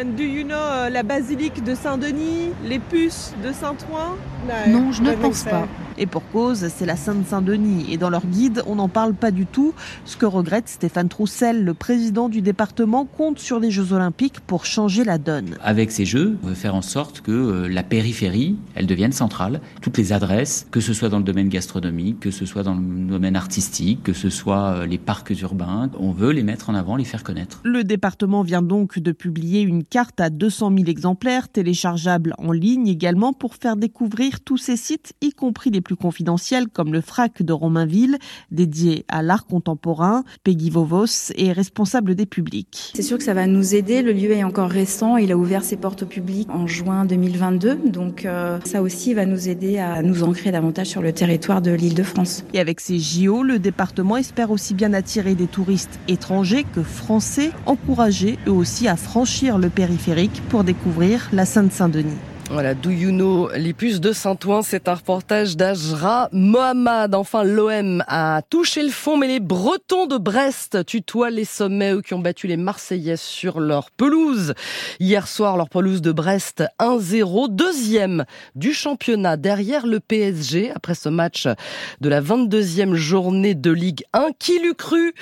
And 0.00 0.16
do 0.16 0.22
you 0.22 0.44
know 0.44 0.56
uh, 0.56 0.90
la 0.90 1.02
basilique 1.02 1.62
de 1.62 1.74
Saint-Denis, 1.74 2.52
les 2.64 2.78
puces 2.78 3.34
de 3.44 3.52
Saint-Ouen? 3.52 4.16
Non, 4.68 4.92
je 4.92 5.02
ne 5.02 5.12
pense 5.12 5.44
pas. 5.44 5.68
Et 5.98 6.06
pour 6.06 6.22
cause, 6.30 6.68
c'est 6.74 6.86
la 6.86 6.96
Seine-Saint-Denis. 6.96 7.86
Et 7.92 7.96
dans 7.96 8.10
leur 8.10 8.26
guide, 8.26 8.62
on 8.66 8.76
n'en 8.76 8.88
parle 8.88 9.14
pas 9.14 9.30
du 9.30 9.46
tout. 9.46 9.74
Ce 10.04 10.16
que 10.16 10.26
regrette 10.26 10.68
Stéphane 10.68 11.08
Troussel, 11.08 11.64
le 11.64 11.74
président 11.74 12.28
du 12.28 12.42
département, 12.42 13.04
compte 13.04 13.38
sur 13.38 13.60
les 13.60 13.70
Jeux 13.70 13.92
Olympiques 13.92 14.40
pour 14.40 14.64
changer 14.64 15.04
la 15.04 15.18
donne. 15.18 15.56
Avec 15.62 15.90
ces 15.90 16.04
Jeux, 16.04 16.38
on 16.42 16.48
veut 16.48 16.54
faire 16.54 16.74
en 16.74 16.82
sorte 16.82 17.20
que 17.20 17.30
euh, 17.30 17.68
la 17.68 17.82
périphérie, 17.82 18.56
elle 18.74 18.86
devienne 18.86 19.12
centrale. 19.12 19.60
Toutes 19.80 19.98
les 19.98 20.12
adresses, 20.12 20.66
que 20.70 20.80
ce 20.80 20.94
soit 20.94 21.08
dans 21.08 21.18
le 21.18 21.24
domaine 21.24 21.48
gastronomique, 21.48 22.20
que 22.20 22.30
ce 22.30 22.46
soit 22.46 22.62
dans 22.62 22.74
le 22.74 23.06
domaine 23.06 23.36
artistique, 23.36 24.02
que 24.02 24.12
ce 24.12 24.30
soit 24.30 24.76
euh, 24.76 24.86
les 24.86 24.98
parcs 24.98 25.30
urbains, 25.40 25.90
on 25.98 26.12
veut 26.12 26.32
les 26.32 26.42
mettre 26.42 26.70
en 26.70 26.74
avant, 26.74 26.96
les 26.96 27.04
faire 27.04 27.22
connaître. 27.22 27.60
Le 27.64 27.84
département 27.84 28.42
vient 28.42 28.62
donc 28.62 28.98
de 28.98 29.12
publier 29.12 29.60
une 29.60 29.84
carte 29.84 30.20
à 30.20 30.30
200 30.30 30.72
000 30.76 30.88
exemplaires, 30.88 31.48
téléchargeable 31.48 32.34
en 32.38 32.52
ligne 32.52 32.88
également, 32.88 33.32
pour 33.32 33.56
faire 33.56 33.76
découvrir 33.76 34.40
tous 34.40 34.56
ces 34.56 34.76
sites, 34.76 35.12
y 35.20 35.32
compris 35.32 35.70
les 35.70 35.81
plus 35.82 35.96
confidentiels, 35.96 36.68
comme 36.68 36.92
le 36.92 37.00
FRAC 37.00 37.42
de 37.42 37.52
Romainville, 37.52 38.18
dédié 38.50 39.04
à 39.08 39.22
l'art 39.22 39.46
contemporain. 39.46 40.24
Peggy 40.44 40.70
Vovos 40.70 41.32
est 41.36 41.52
responsable 41.52 42.14
des 42.14 42.26
publics. 42.26 42.92
C'est 42.94 43.02
sûr 43.02 43.18
que 43.18 43.24
ça 43.24 43.34
va 43.34 43.46
nous 43.46 43.74
aider. 43.74 44.02
Le 44.02 44.12
lieu 44.12 44.32
est 44.32 44.44
encore 44.44 44.70
récent. 44.70 45.16
Il 45.16 45.32
a 45.32 45.36
ouvert 45.36 45.64
ses 45.64 45.76
portes 45.76 46.02
au 46.02 46.06
public 46.06 46.48
en 46.50 46.66
juin 46.66 47.04
2022. 47.04 47.74
Donc 47.86 48.24
euh, 48.24 48.58
ça 48.64 48.82
aussi 48.82 49.14
va 49.14 49.26
nous 49.26 49.48
aider 49.48 49.78
à 49.78 50.02
nous 50.02 50.22
ancrer 50.22 50.52
davantage 50.52 50.88
sur 50.88 51.02
le 51.02 51.12
territoire 51.12 51.62
de 51.62 51.70
l'île 51.70 51.94
de 51.94 52.02
France. 52.02 52.44
Et 52.54 52.60
avec 52.60 52.80
ces 52.80 52.98
JO, 52.98 53.42
le 53.42 53.58
département 53.58 54.16
espère 54.16 54.50
aussi 54.50 54.74
bien 54.74 54.92
attirer 54.92 55.34
des 55.34 55.46
touristes 55.46 55.98
étrangers 56.08 56.64
que 56.74 56.82
français, 56.82 57.50
encourager 57.66 58.38
eux 58.46 58.52
aussi 58.52 58.88
à 58.88 58.96
franchir 58.96 59.58
le 59.58 59.68
périphérique 59.68 60.42
pour 60.48 60.64
découvrir 60.64 61.28
la 61.32 61.44
Seine-Saint-Denis. 61.44 62.31
Voilà, 62.52 62.74
Do 62.74 62.90
You 62.90 63.48
les 63.56 63.72
puces 63.72 63.98
de 63.98 64.12
Saint-Ouen, 64.12 64.60
c'est 64.60 64.86
un 64.86 64.94
reportage 64.94 65.56
d'Ajra 65.56 66.28
Mohamed. 66.32 67.14
Enfin, 67.14 67.44
l'OM 67.44 68.04
a 68.06 68.42
touché 68.42 68.82
le 68.82 68.90
fond, 68.90 69.16
mais 69.16 69.26
les 69.26 69.40
Bretons 69.40 70.06
de 70.06 70.18
Brest 70.18 70.84
tutoient 70.84 71.30
les 71.30 71.46
sommets, 71.46 71.94
qui 72.04 72.12
ont 72.12 72.18
battu 72.18 72.46
les 72.48 72.58
Marseillais 72.58 73.16
sur 73.16 73.58
leur 73.58 73.90
pelouse. 73.90 74.52
Hier 75.00 75.28
soir, 75.28 75.56
leur 75.56 75.70
pelouse 75.70 76.02
de 76.02 76.12
Brest 76.12 76.62
1-0, 76.78 77.48
deuxième 77.48 78.26
du 78.54 78.74
championnat 78.74 79.38
derrière 79.38 79.86
le 79.86 79.98
PSG 79.98 80.72
après 80.74 80.94
ce 80.94 81.08
match 81.08 81.48
de 82.02 82.08
la 82.10 82.20
22e 82.20 82.92
journée 82.94 83.54
de 83.54 83.70
Ligue 83.70 84.04
1. 84.12 84.28
Qui 84.38 84.58
l'eût 84.58 84.74
cru 84.74 85.14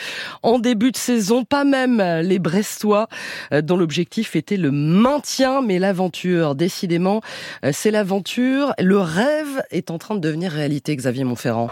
en 0.42 0.58
début 0.58 0.90
de 0.90 0.96
saison? 0.96 1.44
Pas 1.44 1.62
même 1.62 2.02
les 2.22 2.40
Brestois, 2.40 3.06
dont 3.52 3.76
l'objectif 3.76 4.34
était 4.34 4.56
le 4.56 4.72
maintien, 4.72 5.62
mais 5.62 5.78
l'aventure, 5.78 6.56
décidément, 6.56 7.19
euh, 7.64 7.70
c'est 7.72 7.90
l'aventure. 7.90 8.74
Le 8.78 8.98
rêve 8.98 9.62
est 9.70 9.90
en 9.90 9.98
train 9.98 10.14
de 10.14 10.20
devenir 10.20 10.52
réalité, 10.52 10.94
Xavier 10.96 11.24
Montferrand. 11.24 11.68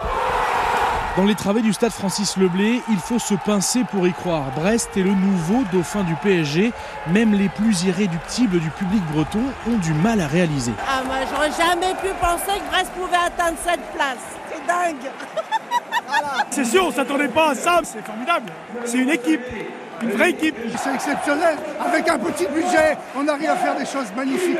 Dans 1.17 1.25
les 1.25 1.35
travées 1.35 1.61
du 1.61 1.73
stade 1.73 1.91
Francis 1.91 2.37
Leblé, 2.37 2.81
il 2.89 2.97
faut 2.97 3.19
se 3.19 3.33
pincer 3.33 3.83
pour 3.91 4.07
y 4.07 4.13
croire. 4.13 4.51
Brest 4.55 4.95
est 4.95 5.01
le 5.01 5.13
nouveau 5.13 5.63
dauphin 5.71 6.03
du 6.03 6.15
PSG. 6.15 6.71
Même 7.07 7.33
les 7.33 7.49
plus 7.49 7.83
irréductibles 7.83 8.59
du 8.59 8.69
public 8.69 9.01
breton 9.11 9.41
ont 9.67 9.77
du 9.79 9.93
mal 9.93 10.21
à 10.21 10.27
réaliser. 10.27 10.71
Ah, 10.87 11.01
moi, 11.05 11.15
j'aurais 11.29 11.51
jamais 11.51 11.93
pu 11.95 12.07
penser 12.21 12.57
que 12.59 12.71
Brest 12.71 12.91
pouvait 12.93 13.17
atteindre 13.17 13.57
cette 13.65 13.81
place. 13.93 14.17
C'est 14.49 14.65
dingue 14.65 15.11
C'est 16.51 16.65
sûr, 16.65 16.85
on 16.85 16.91
s'attendait 16.91 17.27
pas 17.27 17.49
à 17.49 17.55
ça. 17.55 17.81
C'est 17.83 18.05
formidable. 18.05 18.51
C'est 18.85 18.99
une 18.99 19.09
équipe. 19.09 19.41
Une 20.01 20.09
vraie 20.11 20.31
équipe. 20.31 20.55
C'est 20.77 20.93
exceptionnel. 20.93 21.57
Avec 21.79 22.07
un 22.09 22.17
petit 22.19 22.45
budget, 22.53 22.97
on 23.17 23.27
arrive 23.27 23.49
à 23.49 23.55
faire 23.55 23.77
des 23.77 23.85
choses 23.85 24.07
magnifiques. 24.15 24.57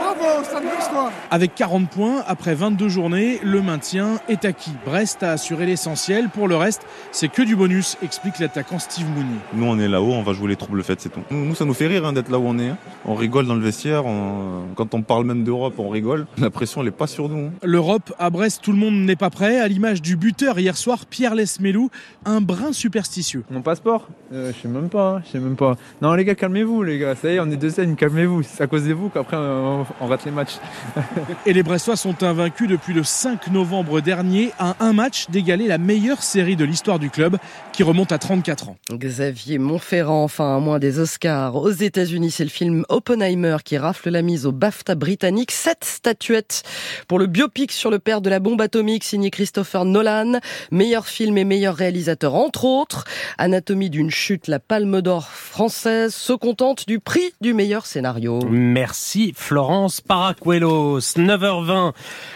Bravo, 0.00 0.44
Stade 0.44 0.62
Brestois 0.64 1.10
Avec 1.30 1.54
40 1.54 1.90
points, 1.90 2.22
après 2.26 2.54
22 2.54 2.88
journées, 2.88 3.40
le 3.42 3.60
maintien 3.62 4.20
est 4.28 4.44
acquis. 4.44 4.72
Brest 4.86 5.22
a 5.22 5.32
assuré 5.32 5.66
l'essentiel. 5.66 6.28
Pour 6.28 6.46
le 6.48 6.56
reste, 6.56 6.82
c'est 7.10 7.28
que 7.28 7.42
du 7.42 7.56
bonus, 7.56 7.96
explique 8.02 8.38
l'attaquant 8.38 8.78
Steve 8.78 9.08
Mounier. 9.08 9.38
Nous, 9.54 9.66
on 9.66 9.78
est 9.78 9.88
là-haut, 9.88 10.12
on 10.12 10.22
va 10.22 10.32
jouer 10.34 10.48
les 10.50 10.56
troubles 10.56 10.82
faites, 10.84 11.00
c'est 11.00 11.08
tout. 11.08 11.20
Nous, 11.30 11.54
ça 11.54 11.64
nous 11.64 11.74
fait 11.74 11.86
rire 11.88 12.06
hein, 12.06 12.12
d'être 12.12 12.30
là 12.30 12.38
où 12.38 12.44
on 12.46 12.58
est. 12.58 12.68
hein. 12.68 12.76
On 13.06 13.14
rigole 13.14 13.46
dans 13.46 13.54
le 13.54 13.60
vestiaire. 13.60 14.06
on- 14.06 14.66
Quand 14.76 14.94
on 14.94 15.02
parle 15.02 15.24
même 15.24 15.42
d'Europe, 15.44 15.74
on 15.78 15.88
rigole. 15.88 16.26
La 16.38 16.50
pression, 16.50 16.80
elle 16.80 16.86
n'est 16.86 16.92
pas 16.92 17.06
sur 17.06 17.28
nous. 17.28 17.46
hein. 17.48 17.52
L'Europe, 17.64 18.12
à 18.18 18.30
Brest, 18.30 18.60
tout 18.62 18.72
le 18.72 18.78
monde 18.78 18.94
n'est 18.94 19.16
pas 19.16 19.30
prêt. 19.30 19.58
À 19.58 19.66
l'image 19.68 20.00
du 20.00 20.16
buteur 20.16 20.58
hier 20.58 20.76
soir, 20.76 21.06
Pierre 21.06 21.34
Lesmelou, 21.34 21.90
un 22.24 22.40
brin 22.40 22.72
superstitieux. 22.72 23.44
Mon 23.50 23.62
passeport? 23.62 24.06
Euh, 24.32 24.52
sais 24.62 24.68
même 24.68 24.88
pas, 24.88 25.16
hein, 25.16 25.22
je 25.24 25.32
sais 25.32 25.38
même 25.38 25.56
pas. 25.56 25.76
Non 26.02 26.14
les 26.14 26.24
gars, 26.24 26.34
calmez-vous 26.34 26.82
les 26.82 26.98
gars, 26.98 27.14
ça 27.14 27.30
y 27.30 27.36
est, 27.36 27.40
on 27.40 27.50
est 27.50 27.56
deux 27.56 27.70
scènes, 27.70 27.96
calmez-vous. 27.96 28.42
C'est 28.42 28.62
à 28.62 28.66
cause 28.66 28.84
de 28.84 28.92
vous 28.92 29.08
qu'après 29.08 29.36
on, 29.36 29.86
on 30.00 30.06
rate 30.06 30.24
les 30.24 30.30
matchs. 30.30 30.58
Et 31.46 31.52
les 31.52 31.62
Brestois 31.62 31.96
sont 31.96 32.22
invaincus 32.22 32.68
depuis 32.68 32.92
le 32.92 33.02
5 33.02 33.48
novembre 33.48 34.00
dernier 34.00 34.52
à 34.58 34.76
un 34.80 34.92
match 34.92 35.30
d'égaler 35.30 35.66
la 35.66 35.78
meilleure 35.78 36.22
série 36.22 36.56
de 36.56 36.64
l'histoire 36.64 36.98
du 36.98 37.10
club 37.10 37.38
qui 37.72 37.82
remonte 37.82 38.12
à 38.12 38.18
34 38.18 38.70
ans. 38.70 38.76
Xavier 38.92 39.58
Montferrand, 39.58 40.24
enfin, 40.24 40.56
à 40.56 40.58
moins 40.58 40.78
des 40.78 40.98
Oscars. 40.98 41.56
Aux 41.56 41.70
États-Unis, 41.70 42.30
c'est 42.30 42.44
le 42.44 42.50
film 42.50 42.84
Oppenheimer 42.88 43.58
qui 43.64 43.78
rafle 43.78 44.10
la 44.10 44.22
mise 44.22 44.46
au 44.46 44.52
BAFTA 44.52 44.94
britannique. 44.94 45.52
Sept 45.52 45.84
statuettes 45.84 46.62
pour 47.06 47.18
le 47.18 47.26
biopic 47.26 47.70
sur 47.72 47.90
le 47.90 47.98
père 47.98 48.20
de 48.20 48.30
la 48.30 48.40
bombe 48.40 48.60
atomique 48.60 49.04
signé 49.04 49.30
Christopher 49.30 49.84
Nolan. 49.84 50.40
Meilleur 50.70 51.06
film 51.06 51.38
et 51.38 51.44
meilleur 51.44 51.76
réalisateur, 51.76 52.34
entre 52.34 52.64
autres. 52.64 53.04
Anatomie 53.38 53.90
d'une 53.90 54.10
chute, 54.10 54.47
la 54.48 54.58
Palme 54.58 55.00
d'Or 55.02 55.28
française 55.28 56.14
se 56.14 56.32
contente 56.32 56.86
du 56.86 57.00
prix 57.00 57.32
du 57.40 57.54
meilleur 57.54 57.86
scénario. 57.86 58.40
Merci 58.48 59.32
Florence 59.36 60.00
Paracuelos. 60.00 61.00
9h20, 61.00 61.92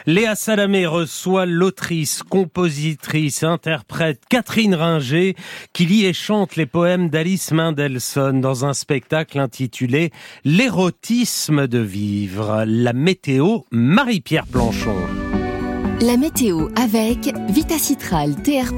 Léa 0.07 0.35
Salamé 0.35 0.87
reçoit 0.87 1.47
l'autrice, 1.47 2.23
compositrice, 2.23 3.43
interprète 3.43 4.21
Catherine 4.29 4.75
Ringer 4.75 5.37
qui 5.73 5.87
lit 5.87 6.05
et 6.05 6.13
chante 6.13 6.57
les 6.57 6.67
poèmes 6.67 7.09
d'Alice 7.09 7.53
Mendelssohn 7.53 8.41
dans 8.41 8.65
un 8.65 8.75
spectacle 8.75 9.39
intitulé 9.39 10.11
L'érotisme 10.45 11.67
de 11.67 11.79
vivre. 11.79 12.65
La 12.67 12.93
météo, 12.93 13.61
Marie-Pierre 13.71 14.47
Planchon. 14.47 15.32
La 16.05 16.17
météo 16.17 16.69
avec 16.75 17.33
Vitacitral 17.49 18.35
TR+, 18.35 18.73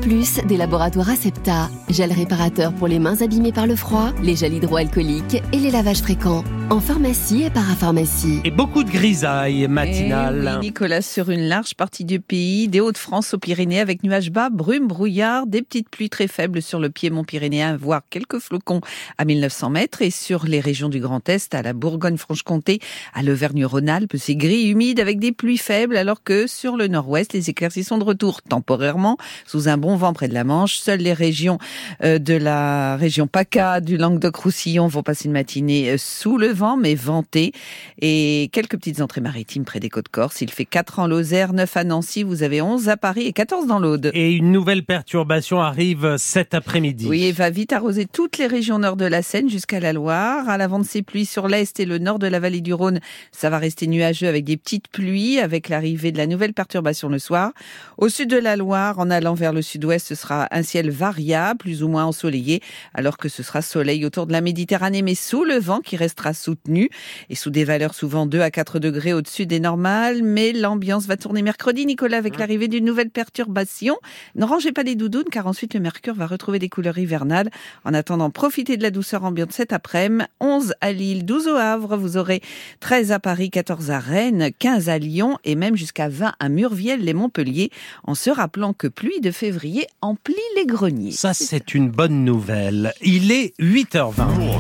des 0.47 0.59
laboratoires 0.59 1.09
Acepta, 1.09 1.71
gel 1.89 2.13
réparateur 2.13 2.75
pour 2.75 2.87
les 2.87 2.99
mains 2.99 3.23
abîmées 3.23 3.51
par 3.51 3.67
le 3.67 3.77
froid, 3.77 4.13
les 4.23 4.37
gels 4.37 4.53
hydroalcooliques 4.53 5.43
et 5.55 5.57
les 5.57 5.71
lavages 5.71 6.03
fréquents, 6.03 6.45
en 6.69 6.81
pharmacie 6.81 7.45
et 7.45 7.51
parapharmacie. 7.51 8.41
Et 8.45 8.51
beaucoup 8.51 8.85
de 8.85 8.91
grisailles 8.91 9.67
matinales. 9.69 10.51
Eh 10.53 10.57
oui, 10.57 10.67
Nicolas, 10.67 11.01
sur 11.01 11.31
une 11.31 11.49
large 11.49 11.75
partie 11.77 12.05
du 12.05 12.21
pays, 12.21 12.69
des 12.69 12.81
Hauts-de-France 12.81 13.33
aux 13.33 13.39
Pyrénées, 13.39 13.81
avec 13.81 14.03
nuages 14.03 14.31
bas, 14.31 14.51
brume, 14.51 14.87
brouillard, 14.87 15.47
des 15.47 15.63
petites 15.63 15.89
pluies 15.89 16.11
très 16.11 16.29
faibles 16.29 16.61
sur 16.61 16.79
le 16.79 16.91
piémont 16.91 17.25
pyrénéen, 17.25 17.79
voire 17.79 18.03
quelques 18.11 18.39
flocons 18.39 18.83
à 19.17 19.25
1900 19.25 19.71
mètres, 19.71 20.03
et 20.03 20.11
sur 20.11 20.45
les 20.45 20.61
régions 20.61 20.91
du 20.91 21.01
Grand 21.01 21.27
Est, 21.31 21.55
à 21.55 21.63
la 21.63 21.73
Bourgogne-Franche-Comté, 21.73 22.81
à 23.15 23.23
l'Auvergne-Rhône-Alpes, 23.23 24.17
c'est 24.19 24.37
gris, 24.37 24.69
humide, 24.69 25.01
avec 25.01 25.19
des 25.19 25.33
pluies 25.33 25.57
faibles, 25.57 25.97
alors 25.97 26.23
que 26.23 26.47
sur 26.47 26.77
le 26.77 26.89
nord-ouest, 27.15 27.33
les 27.33 27.51
éclaircies 27.51 27.85
sont 27.85 27.99
de 27.99 28.05
retour 28.05 28.43
temporairement, 28.43 29.19
sous 29.47 29.69
un 29.69 29.77
bon 29.77 29.97
vent 29.97 30.13
près 30.13 30.29
de 30.29 30.35
la 30.35 30.43
Manche. 30.43 30.77
Seules 30.77 31.01
les 31.01 31.13
régions 31.13 31.59
euh, 32.03 32.19
de 32.19 32.35
la 32.35 32.97
région 32.97 33.27
PACA, 33.27 33.81
du 33.81 33.97
Languedoc-Roussillon 33.97 34.89
vont 34.89 35.03
passer 35.03 35.27
une 35.27 35.33
matinée 35.33 35.91
euh, 35.91 35.97
sous 35.97 36.39
le 36.39 36.49
vent, 36.49 36.77
mais 36.77 36.95
ventée, 36.95 37.53
et 38.01 38.51
quelques 38.53 38.77
petites 38.77 39.01
entrées 39.01 39.21
maritimes 39.21 39.65
près 39.65 39.81
des 39.81 39.91
côtes 39.91 40.09
corse. 40.09 40.41
Il 40.41 40.51
fait 40.51 40.65
4 40.65 40.99
en 40.99 41.07
Lozère, 41.07 41.53
9 41.53 41.77
à 41.77 41.85
Nancy, 41.85 42.25
vous 42.25 42.43
avez 42.43 42.61
11 42.61 42.89
à 42.89 42.97
Paris 42.97 43.27
et 43.27 43.33
14 43.33 43.67
dans 43.67 43.79
l'Aude. 43.79 44.11
Et 44.13 44.33
une 44.33 44.51
nouvelle 44.51 44.85
perturbation 44.85 45.61
arrive 45.61 46.17
cet 46.19 46.53
après-midi. 46.55 47.07
Oui, 47.09 47.25
et 47.25 47.33
va 47.33 47.51
vite 47.51 47.73
arroser 47.73 48.07
toutes 48.07 48.39
les 48.39 48.47
régions 48.47 48.81
nord 48.81 48.97
de 48.97 49.05
la 49.05 49.23
Seine 49.23 49.49
jusqu'à 49.49 49.79
la 49.79 49.93
Loire. 49.93 50.49
À 50.49 50.59
l'avant 50.59 50.81
de 50.81 50.85
ces 50.85 51.03
pluies 51.03 51.27
sur 51.27 51.47
l'est 51.47 51.79
et 51.79 51.85
le 51.85 51.99
nord 51.99 52.19
de 52.19 52.27
la 52.27 52.41
vallée 52.41 52.61
du 52.61 52.75
Rhône, 52.75 53.01
ça 53.31 53.51
va 53.51 53.59
rester 53.59 53.87
nuageux 53.87 54.27
avec 54.27 54.45
des 54.45 54.57
petites 54.57 54.89
pluies, 54.89 55.39
avec 55.39 55.69
l'arrivée 55.69 56.11
de 56.11 56.19
la 56.19 56.27
nouvelle 56.27 56.53
perturbation 56.53 57.04
le 57.09 57.19
soir. 57.19 57.53
Au 57.99 58.09
sud 58.09 58.31
de 58.31 58.37
la 58.37 58.57
Loire, 58.57 58.99
en 58.99 59.11
allant 59.11 59.35
vers 59.35 59.53
le 59.53 59.63
sud-ouest, 59.63 60.07
ce 60.07 60.15
sera 60.15 60.49
un 60.51 60.63
ciel 60.63 60.91
variable, 60.91 61.59
plus 61.59 61.83
ou 61.83 61.89
moins 61.89 62.05
ensoleillé, 62.05 62.63
alors 62.95 63.17
que 63.17 63.29
ce 63.29 63.43
sera 63.43 63.63
soleil 63.63 64.05
autour 64.05 64.27
de 64.27 64.33
la 64.33 64.41
Méditerranée, 64.41 65.03
mais 65.03 65.15
sous 65.15 65.45
le 65.45 65.59
vent 65.59 65.81
qui 65.81 65.97
restera 65.97 66.35
soutenu 66.35 66.91
et 67.31 67.35
sous 67.35 67.51
des 67.51 67.65
valeurs 67.65 67.95
souvent 67.95 68.27
2 68.27 68.41
à 68.41 68.51
4 68.51 68.79
degrés 68.79 69.13
au-dessus 69.13 69.47
des 69.47 69.61
normales. 69.61 70.23
Mais 70.23 70.53
l'ambiance 70.53 71.07
va 71.07 71.17
tourner 71.17 71.43
mercredi, 71.43 71.87
Nicolas, 71.87 72.19
avec 72.19 72.39
l'arrivée 72.39 72.69
d'une 72.69 72.85
nouvelle 72.85 73.11
perturbation. 73.11 73.97
Ne 74.35 74.45
rangez 74.45 74.73
pas 74.73 74.83
les 74.83 74.95
doudounes, 74.95 75.25
car 75.31 75.47
ensuite 75.47 75.75
le 75.75 75.81
mercure 75.81 76.15
va 76.15 76.27
retrouver 76.27 76.59
des 76.59 76.69
couleurs 76.69 76.99
hivernales. 76.99 77.51
En 77.85 77.95
attendant, 77.95 78.31
profitez 78.31 78.77
de 78.77 78.83
la 78.83 78.91
douceur 78.91 79.25
ambiante 79.25 79.53
cet 79.53 79.73
après-midi. 79.73 79.95
11 80.41 80.75
à 80.81 80.93
Lille, 80.93 81.25
12 81.25 81.49
au 81.49 81.57
Havre, 81.57 81.97
vous 81.97 82.17
aurez 82.17 82.43
13 82.81 83.13
à 83.13 83.19
Paris, 83.19 83.51
14 83.51 83.91
à 83.91 83.99
Rennes, 83.99 84.51
15 84.59 84.89
à 84.89 84.99
Lyon 84.99 85.39
et 85.45 85.55
même 85.55 85.77
jusqu'à 85.77 86.09
20 86.09 86.35
à 86.39 86.49
Les 86.85 87.15
Montpellier, 87.15 87.71
en 88.05 88.15
se 88.15 88.31
rappelant 88.31 88.73
que 88.73 88.87
pluie 88.87 89.21
de 89.21 89.31
février 89.31 89.87
emplit 90.01 90.35
les 90.57 90.67
greniers. 90.67 91.13
Ça, 91.13 91.35
c'est 91.35 91.75
une 91.75 91.91
bonne 91.91 92.25
nouvelle. 92.25 92.93
Il 93.01 93.33
est 93.33 93.55
8h20. 93.59 94.54